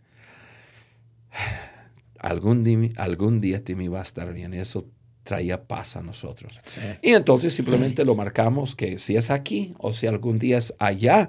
Algún 2.18 2.64
día, 2.64 2.90
algún 2.96 3.40
día 3.40 3.62
Timmy 3.62 3.88
va 3.88 4.00
a 4.00 4.02
estar 4.02 4.32
bien. 4.32 4.52
Eso 4.54 4.88
traía 5.26 5.64
paz 5.64 5.96
a 5.96 6.02
nosotros. 6.02 6.58
Y 7.02 7.12
entonces 7.12 7.52
simplemente 7.52 8.04
lo 8.04 8.14
marcamos 8.14 8.74
que 8.74 8.98
si 8.98 9.16
es 9.16 9.30
aquí 9.30 9.74
o 9.78 9.92
si 9.92 10.06
algún 10.06 10.38
día 10.38 10.58
es 10.58 10.74
allá, 10.78 11.28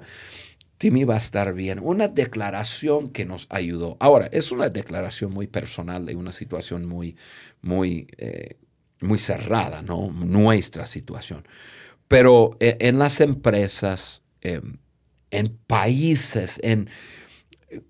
Timmy 0.78 1.04
va 1.04 1.14
a 1.14 1.18
estar 1.18 1.52
bien. 1.52 1.80
Una 1.82 2.08
declaración 2.08 3.10
que 3.10 3.26
nos 3.26 3.46
ayudó. 3.50 3.96
Ahora, 4.00 4.28
es 4.32 4.52
una 4.52 4.68
declaración 4.68 5.32
muy 5.32 5.48
personal 5.48 6.06
de 6.06 6.14
una 6.14 6.32
situación 6.32 6.86
muy, 6.86 7.16
muy 7.60 8.06
eh, 8.16 8.56
muy 9.00 9.18
cerrada, 9.18 9.82
¿no? 9.82 10.10
Nuestra 10.10 10.86
situación. 10.86 11.46
Pero 12.06 12.56
eh, 12.60 12.76
en 12.80 12.98
las 12.98 13.20
empresas, 13.20 14.22
em, 14.40 14.78
en 15.30 15.58
países, 15.66 16.58
en 16.62 16.88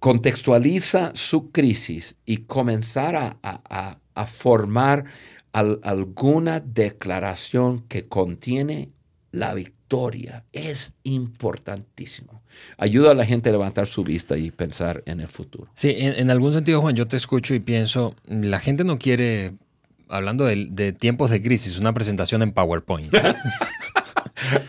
contextualiza 0.01 1.13
su 1.15 1.53
crisis 1.53 2.19
y 2.25 2.39
comenzar 2.39 3.39
a, 3.43 3.99
formar 4.27 5.05
alguna 5.59 6.61
declaración 6.61 7.81
que 7.89 8.07
contiene 8.07 8.91
la 9.33 9.55
victoria 9.55 10.45
es 10.53 10.95
importantísimo. 11.05 12.43
Ayuda 12.77 13.13
a 13.13 13.15
la 13.15 13.25
gente 13.25 13.51
a 13.51 13.53
levantar 13.53 13.87
su 13.87 14.05
vista 14.05 14.37
y 14.37 14.51
pensar 14.51 15.03
en 15.07 15.21
el 15.21 15.29
futuro. 15.29 15.71
Sí, 15.75 15.95
en 15.97 16.31
algún 16.31 16.53
sentido, 16.53 16.81
Juan, 16.81 16.97
yo 16.97 17.07
te 17.07 17.17
escucho 17.17 17.55
y 17.55 17.61
pienso, 17.61 18.15
la 18.27 18.59
gente 18.59 18.85
no 18.85 18.99
quiere 18.99 19.55
hablando 20.09 20.45
de, 20.45 20.93
tiempos 20.93 21.31
de 21.31 21.43
crisis, 21.43 21.79
una 21.79 21.93
presentación 21.93 22.43
en 22.43 22.53
PowerPoint. 22.53 23.13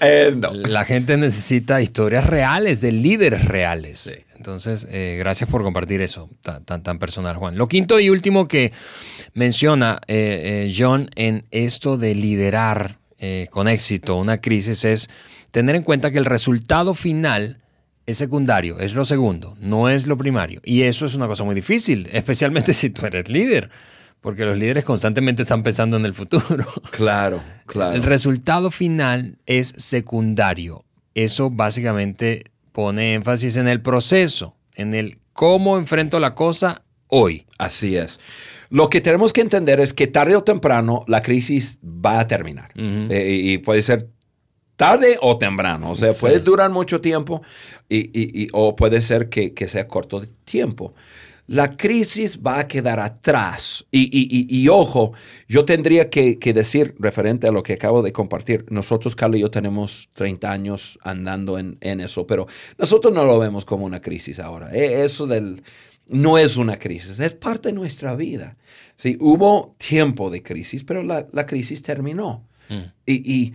Eh, 0.02 0.36
La 0.52 0.84
gente 0.84 1.15
necesita 1.15 1.80
historias 1.80 2.25
reales, 2.25 2.82
de 2.82 2.91
líderes 2.91 3.45
reales. 3.45 4.17
Entonces, 4.36 4.88
eh, 4.89 5.15
gracias 5.19 5.47
por 5.47 5.62
compartir 5.63 6.02
eso 6.02 6.28
tan, 6.41 6.84
tan, 6.84 6.97
personal, 6.97 7.38
Juan. 7.38 7.56
Lo 7.56 7.67
quinto 7.67 7.99
y 7.99 8.10
último 8.10 8.47
que 8.47 8.73
menciona 9.34 10.00
eh, 10.08 10.74
John 10.76 11.10
en 11.15 11.46
esto 11.52 11.98
de 11.98 12.15
liderar 12.15 12.98
con 13.50 13.68
éxito 13.68 14.15
una 14.15 14.39
crisis 14.39 14.86
es 14.86 15.10
tener 15.52 15.76
en 15.76 15.84
cuenta 15.84 16.10
que 16.10 16.20
el 16.20 16.24
resultado 16.24 16.94
final 16.94 17.58
es 18.06 18.18
secundario, 18.18 18.80
es 18.80 18.94
lo 18.94 19.04
segundo, 19.04 19.58
no 19.60 19.89
es 19.89 20.08
lo 20.08 20.18
primario. 20.18 20.62
Y 20.63 20.84
eso 20.84 21.06
es 21.06 21.15
una 21.15 21.28
cosa 21.28 21.44
muy 21.44 21.54
difícil, 21.54 22.08
especialmente 22.13 22.74
si 22.74 22.89
tú 22.89 23.06
eres 23.06 23.28
líder 23.28 23.70
porque 24.22 24.46
los 24.46 24.58
líderes 24.58 24.84
constantemente 24.84 25.44
están 25.44 25.63
pensando 25.63 25.98
en 25.98 26.06
el 26.06 26.13
futuro. 26.13 26.65
Claro, 26.92 27.42
claro. 27.65 27.96
El 27.96 28.04
resultado 28.04 28.72
final 28.72 29.38
es 29.46 29.74
secundario. 29.78 30.84
Eso 31.15 31.50
básicamente 31.50 32.44
pone 32.74 33.13
énfasis 33.13 33.56
en 33.56 33.68
el 33.68 33.82
proceso, 33.82 34.58
en 34.76 34.94
el 34.96 35.20
cómo 35.34 35.78
enfrento 35.78 36.20
la 36.20 36.36
cosa 36.36 36.84
hoy. 37.10 37.45
Así 37.58 37.95
es. 37.95 38.19
Lo 38.69 38.89
que 38.89 39.02
tenemos 39.02 39.34
que 39.34 39.41
entender 39.41 39.80
es 39.80 39.93
que 39.93 40.08
tarde 40.08 40.36
o 40.36 40.43
temprano 40.43 41.04
la 41.08 41.22
crisis 41.22 41.80
va 41.84 42.19
a 42.19 42.28
terminar. 42.28 42.72
Eh, 42.76 43.39
y 43.43 43.58
puede 43.58 43.82
ser 43.82 44.08
tarde 44.76 45.17
o 45.22 45.38
temprano. 45.38 45.91
O 45.91 45.95
sea, 45.95 46.13
puede 46.13 46.39
durar 46.39 46.69
mucho 46.69 47.02
tiempo 47.02 47.41
y, 47.89 48.48
o 48.54 48.76
puede 48.76 49.02
ser 49.02 49.30
que, 49.30 49.54
que 49.54 49.67
sea 49.67 49.88
corto 49.88 50.22
de 50.22 50.28
tiempo 50.45 50.93
la 51.50 51.76
crisis 51.76 52.39
va 52.45 52.60
a 52.60 52.67
quedar 52.67 53.00
atrás. 53.00 53.84
Y, 53.91 54.67
ojo, 54.67 55.13
yo 55.48 55.65
tendría 55.65 56.08
que, 56.10 56.38
decir, 56.54 56.93
referente 57.00 57.48
a 57.48 57.52
lo 57.52 57.63
que 57.63 57.74
acabo 57.74 58.04
de 58.04 58.13
compartir, 58.13 58.65
nosotros, 58.69 59.15
Carlos 59.15 59.39
y 59.39 59.41
yo, 59.41 59.50
tenemos 59.50 60.10
30 60.13 60.52
años 60.52 61.00
andando 61.02 61.58
en, 61.58 61.78
eso, 61.82 62.28
pero 62.28 62.45
nosotros 62.78 63.12
no 63.12 63.26
lo 63.26 63.39
vemos 63.39 63.65
como 63.65 63.86
una 63.86 64.00
crisis 64.00 64.39
ahora. 64.39 64.72
E, 64.72 65.04
eso 65.04 65.26
del, 65.26 65.63
no 66.10 66.38
es 66.38 66.58
una 66.58 66.78
crisis, 66.78 67.19
es 67.19 67.34
parte 67.34 67.69
de 67.69 67.74
nuestra 67.74 68.15
vida. 68.15 68.58
Sí, 68.95 69.17
hubo 69.19 69.76
tiempo 69.78 70.30
de 70.30 70.43
crisis, 70.43 70.84
pero 70.84 71.04
la, 71.04 71.45
crisis 71.45 71.82
terminó. 71.82 72.45
Mm. 72.69 72.84
Y, 73.06 73.54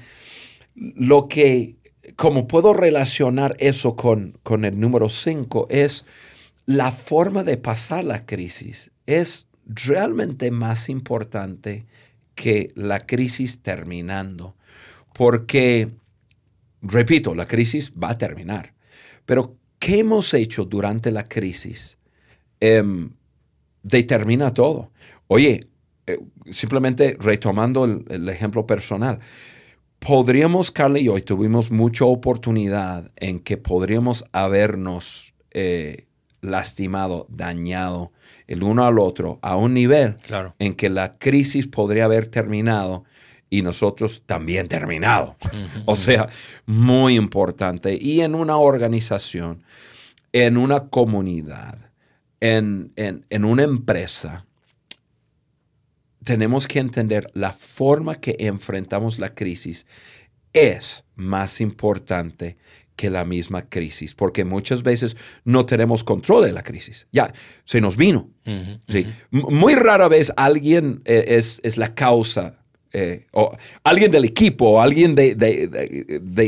lo 0.76 1.28
que, 1.28 1.76
como 2.16 2.48
puedo 2.48 2.72
relacionar 2.72 3.54
eso 3.60 3.94
con, 3.94 4.34
con 4.42 4.64
el 4.64 4.80
número 4.80 5.08
5, 5.08 5.68
es 5.70 6.04
la 6.66 6.90
forma 6.90 7.44
de 7.44 7.56
pasar 7.58 8.02
la 8.02 8.26
crisis 8.26 8.90
es 9.06 9.48
realmente 9.66 10.50
más 10.50 10.88
importante 10.88 11.86
que 12.34 12.70
la 12.74 13.00
crisis 13.00 13.60
terminando. 13.60 14.56
Porque, 15.12 15.90
repito, 16.82 17.34
la 17.34 17.46
crisis 17.46 17.92
va 17.92 18.10
a 18.10 18.18
terminar. 18.18 18.74
Pero, 19.26 19.56
¿qué 19.78 20.00
hemos 20.00 20.34
hecho 20.34 20.64
durante 20.64 21.10
la 21.12 21.24
crisis? 21.24 21.98
Em, 22.60 23.10
determina 23.82 24.52
todo. 24.52 24.90
Oye, 25.26 25.60
eh, 26.06 26.18
simplemente 26.50 27.16
retomando 27.18 27.84
el, 27.84 28.28
ejemplo 28.28 28.66
personal, 28.66 29.20
podríamos, 29.98 30.70
Carly 30.70 31.00
y 31.00 31.08
hoy 31.08 31.22
tuvimos 31.22 31.70
mucha 31.70 32.04
oportunidad 32.04 33.10
en 33.16 33.40
que 33.40 33.56
podríamos 33.56 34.24
habernos 34.32 35.34
eh, 35.50 36.06
lastimado, 36.40 37.26
dañado 37.30 38.12
el 38.46 38.62
uno 38.62 38.84
al 38.84 38.98
otro 38.98 39.38
a 39.40 39.56
un 39.56 39.72
nivel 39.72 40.16
en 40.58 40.74
que 40.74 40.90
la 40.90 41.16
crisis 41.16 41.66
podría 41.66 42.04
haber 42.04 42.26
terminado 42.26 43.04
y 43.48 43.62
nosotros 43.62 44.22
también 44.26 44.68
terminado. 44.68 45.36
O 45.86 45.96
sea, 45.96 46.28
muy 46.66 47.16
importante. 47.16 47.96
Y 48.00 48.20
en 48.20 48.34
una 48.34 48.56
organización, 48.56 49.62
en 50.32 50.56
una 50.56 50.88
comunidad, 50.88 51.83
en, 52.44 52.92
en 53.28 53.44
una 53.44 53.62
empresa, 53.62 54.46
tenemos 56.24 56.66
que 56.66 56.78
entender 56.78 57.30
la 57.34 57.52
forma 57.52 58.16
que 58.16 58.36
enfrentamos 58.38 59.18
la 59.18 59.34
crisis 59.34 59.86
es 60.52 61.04
más 61.16 61.60
importante 61.60 62.56
que 62.96 63.10
la 63.10 63.24
misma 63.24 63.68
crisis, 63.68 64.14
porque 64.14 64.44
muchas 64.44 64.82
veces 64.82 65.16
no 65.44 65.66
tenemos 65.66 66.04
control 66.04 66.44
de 66.44 66.52
la 66.52 66.62
crisis. 66.62 67.08
Ya, 67.12 67.32
se 67.64 67.80
nos 67.80 67.96
vino. 67.96 68.30
Muy 69.30 69.74
rara 69.74 70.08
vez 70.08 70.32
alguien 70.36 71.02
eh, 71.04 71.24
es, 71.28 71.60
es, 71.64 71.76
la 71.76 71.94
causa, 71.94 72.62
eh, 72.92 73.26
o 73.32 73.56
alguien 73.82 74.12
del 74.12 74.24
equipo, 74.24 74.70
o 74.70 74.80
alguien 74.80 75.16
de, 75.16 75.34
de, 75.34 75.66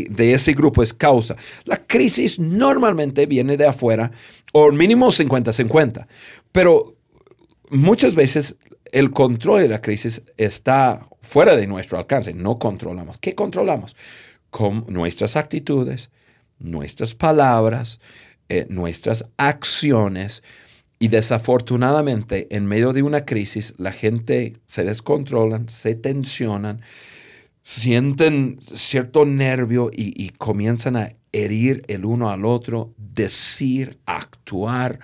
de, 0.09 0.33
ese 0.33 0.53
grupo 0.53 0.85
es 0.85 0.95
causa. 0.95 1.35
La 1.65 1.85
crisis 1.85 2.39
normalmente 2.39 3.27
viene 3.27 3.57
de 3.57 3.67
afuera, 3.67 4.13
o 4.59 4.73
mínimo 4.73 5.09
50-50, 5.09 6.07
pero 6.51 6.97
muchas 7.69 8.15
veces 8.15 8.57
el 8.91 9.11
control 9.11 9.61
de 9.61 9.69
la 9.69 9.83
crisis 9.83 10.23
está 10.39 11.07
fuera 11.21 11.55
de 11.57 11.67
nuestro 11.67 11.99
alcance, 11.99 12.33
no 12.33 12.59
controlamos. 12.59 13.19
¿Qué 13.19 13.35
controlamos? 13.35 13.95
Con 14.49 14.87
nuestras 14.89 15.37
actitudes, 15.37 16.09
nuestras 16.59 17.15
palabras, 17.15 18.01
eh, 18.49 18.67
nuestras 18.71 19.29
acciones 19.37 20.43
y 20.99 21.09
desafortunadamente, 21.09 22.47
en 22.49 22.65
medio 22.65 22.95
de 22.95 23.03
una 23.03 23.27
crisis, 23.27 23.75
la 23.77 23.93
gente 23.93 24.55
se 24.65 24.85
descontrolan, 24.85 25.69
se 25.69 25.97
tensionan, 25.97 26.81
sienten 27.61 28.59
cierto 28.73 29.27
nervio 29.27 29.91
y, 29.93 30.15
y 30.17 30.31
comienzan 30.31 30.97
a 30.97 31.13
herir 31.45 31.83
el 31.89 32.05
uno 32.05 32.31
al 32.31 32.45
otro, 32.45 32.95
decir, 32.97 33.99
actuar. 34.07 35.01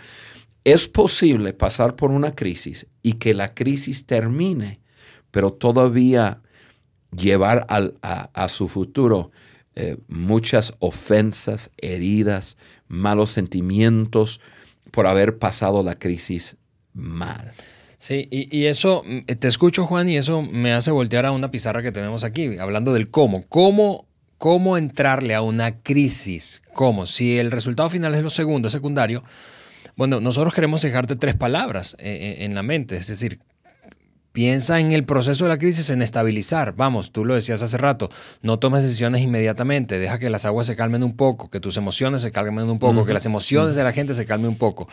Es 0.65 0.89
posible 0.89 1.53
pasar 1.53 1.97
por 1.97 2.11
una 2.11 2.35
crisis 2.35 2.89
y 3.03 3.15
que 3.15 3.35
la 3.35 3.55
crisis 3.55 4.07
termine, 4.07 4.81
pero 5.31 5.53
todavía 5.53 6.41
llevar 7.15 7.67
a, 7.69 8.49
su 8.49 8.69
futuro 8.69 9.33
eh, 9.75 9.97
muchas 10.09 10.75
ofensas, 10.79 11.71
heridas, 11.77 12.57
malos 12.89 13.31
sentimientos 13.31 14.41
por 14.91 15.07
haber 15.07 15.39
pasado 15.39 15.83
la 15.83 15.99
crisis 15.99 16.57
mal. 16.95 17.53
Sí, 17.99 18.29
y, 18.31 18.57
y, 18.57 18.67
eso, 18.67 19.05
te 19.39 19.49
escucho 19.49 19.87
Juan, 19.87 20.09
y 20.09 20.17
eso 20.17 20.43
me 20.43 20.73
hace 20.73 20.91
voltear 20.91 21.27
a 21.27 21.33
una 21.33 21.51
pizarra 21.51 21.83
que 21.83 21.93
tenemos 21.93 22.25
aquí, 22.25 22.59
hablando 22.59 22.93
del 22.93 23.11
cómo. 23.11 23.45
¿Cómo, 23.49 24.07
cómo 24.43 24.77
entrarle 24.77 25.37
a 25.37 25.41
una 25.41 25.83
crisis? 25.83 26.63
¿Cómo? 26.75 27.07
Si 27.07 27.39
el 27.39 27.53
resultado 27.53 27.89
final 27.89 28.13
es 28.17 28.25
lo 28.25 28.29
segundo, 28.29 28.69
secundario, 28.69 29.23
bueno, 29.95 30.21
nosotros 30.21 30.53
queremos 30.53 30.83
dejarte 30.83 31.15
tres 31.15 31.37
palabras 31.37 31.95
en, 32.01 32.43
en 32.43 32.55
la 32.57 32.65
mente, 32.65 32.97
es 32.97 33.07
decir, 33.07 33.39
Piensa 34.33 34.81
en 34.81 34.93
el 34.93 35.05
proceso 35.05 35.45
de 35.45 35.51
la 35.51 35.59
crisis 35.59 35.91
en 35.91 36.01
estabilizar. 36.01 36.75
Vamos, 36.75 37.13
tú 37.13 37.25
lo 37.25 37.35
decías 37.35 37.63
hace 37.63 37.77
rato, 37.77 38.09
no 38.41 38.59
tomes 38.59 38.83
decisiones 38.83 39.21
inmediatamente, 39.21 39.99
deja 39.99 40.19
que 40.19 40.31
las 40.31 40.47
aguas 40.47 40.67
se 40.67 40.75
calmen 40.75 41.03
un 41.03 41.17
poco, 41.17 41.51
que 41.51 41.61
tus 41.61 41.77
emociones 41.77 42.23
se 42.23 42.33
calmen 42.33 42.71
un 42.71 42.79
poco, 42.79 43.01
uh 43.01 43.03
-huh. 43.03 43.07
que 43.07 43.13
las 43.13 43.27
emociones 43.27 43.71
uh 43.71 43.75
-huh. 43.75 43.79
de 43.79 43.85
la 43.85 43.93
gente 43.93 44.15
se 44.15 44.25
calmen 44.25 44.49
un 44.49 44.57
poco. 44.57 44.89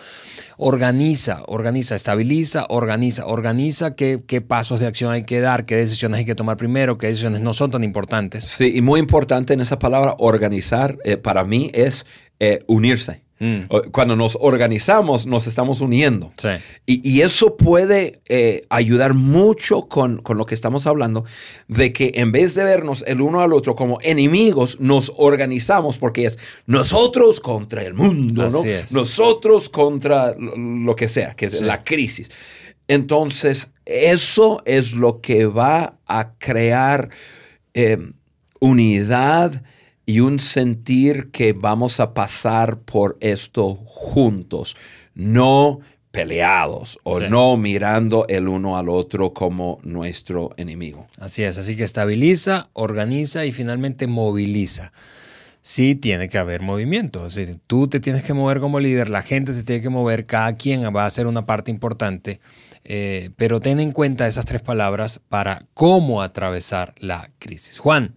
Organiza, 0.57 1.43
organiza, 1.47 1.95
estabiliza, 1.95 2.65
organiza, 2.69 3.25
organiza 3.27 3.95
qué, 3.95 4.21
qué, 4.27 4.41
pasos 4.41 4.81
de 4.81 4.87
acción 4.87 5.11
hay 5.11 5.23
que 5.23 5.39
dar, 5.39 5.65
qué 5.65 5.77
decisiones 5.77 6.19
hay 6.19 6.25
que 6.25 6.35
tomar 6.35 6.57
primero, 6.57 6.97
qué 6.97 7.07
decisiones 7.07 7.39
no 7.39 7.53
son 7.53 7.71
tan 7.71 7.83
importantes. 7.83 8.43
Sí, 8.43 8.73
y 8.75 8.81
muy 8.81 8.99
importante 8.99 9.53
en 9.53 9.61
esa 9.61 9.79
palabra, 9.79 10.15
organizar, 10.19 10.97
eh, 11.05 11.15
para 11.15 11.45
mí 11.45 11.71
es 11.73 12.05
eh, 12.39 12.63
unirse. 12.67 13.21
Mm. 13.39 13.89
Cuando 13.91 14.15
nos 14.17 14.37
organizamos, 14.39 15.25
nos 15.25 15.47
estamos 15.47 15.79
uniendo. 15.79 16.31
Sí. 16.37 16.49
Y, 16.85 17.09
y, 17.09 17.21
eso 17.21 17.55
puede 17.55 18.19
eh, 18.27 18.63
ayudar 18.69 19.13
mucho 19.13 19.87
con, 19.87 20.21
con, 20.21 20.37
lo 20.37 20.45
que 20.45 20.55
estamos 20.55 20.85
hablando, 20.87 21.23
de 21.69 21.93
que 21.93 22.11
en 22.15 22.33
vez 22.33 22.53
de 22.55 22.65
vernos 22.65 23.03
el 23.07 23.21
uno 23.21 23.39
al 23.39 23.53
otro 23.53 23.75
como 23.75 23.97
enemigos, 24.01 24.79
nos 24.81 25.13
organizamos 25.15 25.97
porque 25.97 26.25
es 26.25 26.37
nosotros 26.65 27.39
contra 27.39 27.83
el 27.83 27.93
mundo, 27.93 28.43
Así 28.43 28.53
¿no? 28.57 28.63
Es. 28.65 28.91
nosotros 28.91 29.69
contra 29.69 30.35
lo 30.37 30.95
que 30.95 31.07
sea, 31.07 31.33
que 31.35 31.45
es 31.45 31.59
Sí. 31.59 31.65
la 31.65 31.83
crisis. 31.83 32.29
Entonces, 32.89 33.69
eso 33.85 34.61
es 34.65 34.93
lo 34.93 35.21
que 35.21 35.45
va 35.45 35.97
a 36.07 36.33
crear 36.37 37.09
eh, 37.73 37.97
unidad 38.59 39.63
y 40.09 40.21
un 40.21 40.39
sentir 40.39 41.29
que 41.29 41.53
vamos 41.53 41.99
a 41.99 42.15
pasar 42.15 42.79
por 42.79 43.15
esto 43.19 43.75
juntos, 43.85 44.75
no 45.13 45.81
peleados 46.09 46.97
o 47.03 47.19
Sí. 47.19 47.27
no 47.29 47.55
mirando 47.57 48.25
el 48.27 48.47
uno 48.47 48.75
al 48.75 48.89
otro 48.89 49.35
como 49.35 49.77
nuestro 49.83 50.49
enemigo. 50.57 51.05
Así 51.19 51.43
es, 51.43 51.59
así 51.59 51.75
que 51.75 51.83
estabiliza, 51.83 52.69
organiza 52.73 53.45
y 53.45 53.51
finalmente 53.51 54.07
moviliza. 54.07 54.93
Sí 55.61 55.93
tiene 55.93 56.27
que 56.27 56.39
haber 56.39 56.63
movimiento, 56.63 57.27
es 57.27 57.35
decir, 57.35 57.59
tú 57.67 57.87
te 57.87 57.99
tienes 57.99 58.23
que 58.23 58.33
mover 58.33 58.59
como 58.59 58.79
líder, 58.79 59.09
la 59.09 59.21
gente 59.21 59.53
se 59.53 59.63
tiene 59.63 59.83
que 59.83 59.89
mover, 59.89 60.25
cada 60.25 60.55
quien 60.55 60.81
va 60.91 61.05
a 61.05 61.09
ser 61.11 61.27
una 61.27 61.45
parte 61.45 61.69
importante, 61.69 62.39
eh, 62.83 63.29
pero 63.35 63.59
ten 63.59 63.79
en 63.79 63.91
cuenta 63.91 64.25
esas 64.25 64.45
tres 64.47 64.63
palabras 64.63 65.21
para 65.29 65.67
cómo 65.75 66.23
atravesar 66.23 66.95
la 66.97 67.29
crisis. 67.37 67.77
Juan. 67.77 68.15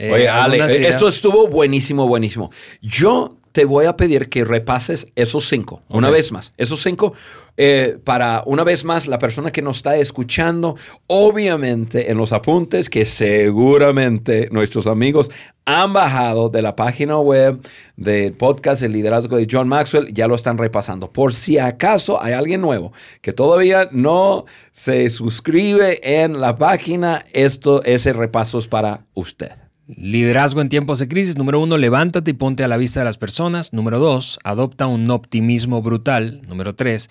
Eh, 0.00 0.12
Oye, 0.12 0.28
Ale, 0.28 0.56
eh, 0.56 0.88
esto 0.88 1.08
estuvo 1.08 1.46
buenísimo, 1.46 2.06
buenísimo. 2.06 2.50
Yo 2.80 3.36
te 3.52 3.64
voy 3.64 3.86
a 3.86 3.96
pedir 3.96 4.28
que 4.28 4.44
repases 4.44 5.08
esos 5.16 5.48
cinco, 5.48 5.82
una 5.88 6.08
vez 6.10 6.32
más. 6.32 6.52
Esos 6.56 6.82
cinco, 6.82 7.12
eh, 7.56 7.98
para 8.02 8.42
una 8.46 8.64
vez 8.64 8.84
más, 8.84 9.06
la 9.06 9.18
persona 9.18 9.50
que 9.50 9.60
nos 9.60 9.78
está 9.78 9.96
escuchando, 9.96 10.76
obviamente 11.06 12.10
en 12.10 12.16
los 12.16 12.32
apuntes 12.32 12.88
que 12.88 13.04
seguramente 13.04 14.48
nuestros 14.52 14.86
amigos 14.86 15.30
han 15.64 15.92
bajado 15.92 16.48
de 16.48 16.62
la 16.62 16.74
página 16.76 17.18
web 17.18 17.60
del 17.96 18.32
podcast 18.32 18.82
El 18.82 18.92
Liderazgo 18.92 19.36
de 19.36 19.46
John 19.50 19.68
Maxwell, 19.68 20.14
ya 20.14 20.26
lo 20.28 20.34
están 20.34 20.56
repasando. 20.56 21.12
Por 21.12 21.34
si 21.34 21.58
acaso 21.58 22.22
hay 22.22 22.32
alguien 22.32 22.60
nuevo 22.60 22.92
que 23.20 23.32
todavía 23.32 23.88
no 23.92 24.44
se 24.72 25.10
suscribe 25.10 26.00
en 26.02 26.40
la 26.40 26.54
página, 26.54 27.24
esto, 27.32 27.82
ese 27.84 28.12
repaso 28.12 28.58
es 28.58 28.68
para 28.68 29.06
usted. 29.12 29.59
Liderazgo 29.96 30.60
en 30.60 30.68
tiempos 30.68 30.98
de 30.98 31.08
crisis. 31.08 31.36
Número 31.36 31.60
uno, 31.60 31.76
levántate 31.76 32.30
y 32.30 32.34
ponte 32.34 32.62
a 32.64 32.68
la 32.68 32.76
vista 32.76 33.00
de 33.00 33.04
las 33.04 33.18
personas. 33.18 33.72
Número 33.72 33.98
dos, 33.98 34.38
adopta 34.44 34.86
un 34.86 35.10
optimismo 35.10 35.82
brutal. 35.82 36.42
Número 36.48 36.74
tres, 36.74 37.08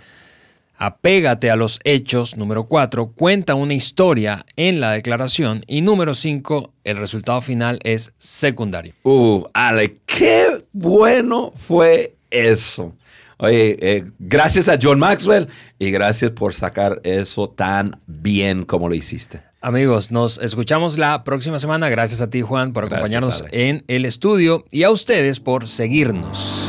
apégate 0.77 1.51
a 1.51 1.55
los 1.55 1.79
hechos. 1.83 2.37
Número 2.37 2.65
cuatro, 2.65 3.11
cuenta 3.11 3.55
una 3.55 3.73
historia 3.73 4.45
en 4.55 4.79
la 4.79 4.91
declaración. 4.91 5.63
Y 5.67 5.81
número 5.81 6.13
cinco, 6.13 6.73
el 6.83 6.97
resultado 6.97 7.41
final 7.41 7.79
es 7.83 8.13
secundario. 8.17 8.93
Uh, 9.03 9.43
Ale, 9.53 9.97
qué 10.05 10.63
bueno 10.71 11.51
fue 11.55 12.15
eso. 12.31 12.93
Oye, 13.41 13.77
eh, 13.79 14.03
gracias 14.19 14.67
a 14.67 14.77
John 14.81 14.99
Maxwell 14.99 15.47
y 15.79 15.91
gracias 15.91 16.31
por 16.31 16.53
sacar 16.53 16.99
eso 17.03 17.49
tan 17.49 17.97
bien 18.05 18.65
como 18.65 18.89
lo 18.89 18.95
hiciste. 18.95 19.41
Amigos, 19.61 20.11
nos 20.11 20.37
escuchamos 20.39 20.97
la 20.97 21.23
próxima 21.23 21.57
semana. 21.57 21.89
Gracias 21.89 22.19
a 22.21 22.29
ti, 22.29 22.41
Juan, 22.41 22.73
por 22.73 22.85
acompañarnos 22.85 23.45
en 23.51 23.83
el 23.87 24.05
estudio 24.05 24.65
y 24.71 24.83
a 24.83 24.89
ustedes 24.89 25.39
por 25.39 25.67
seguirnos. 25.67 26.68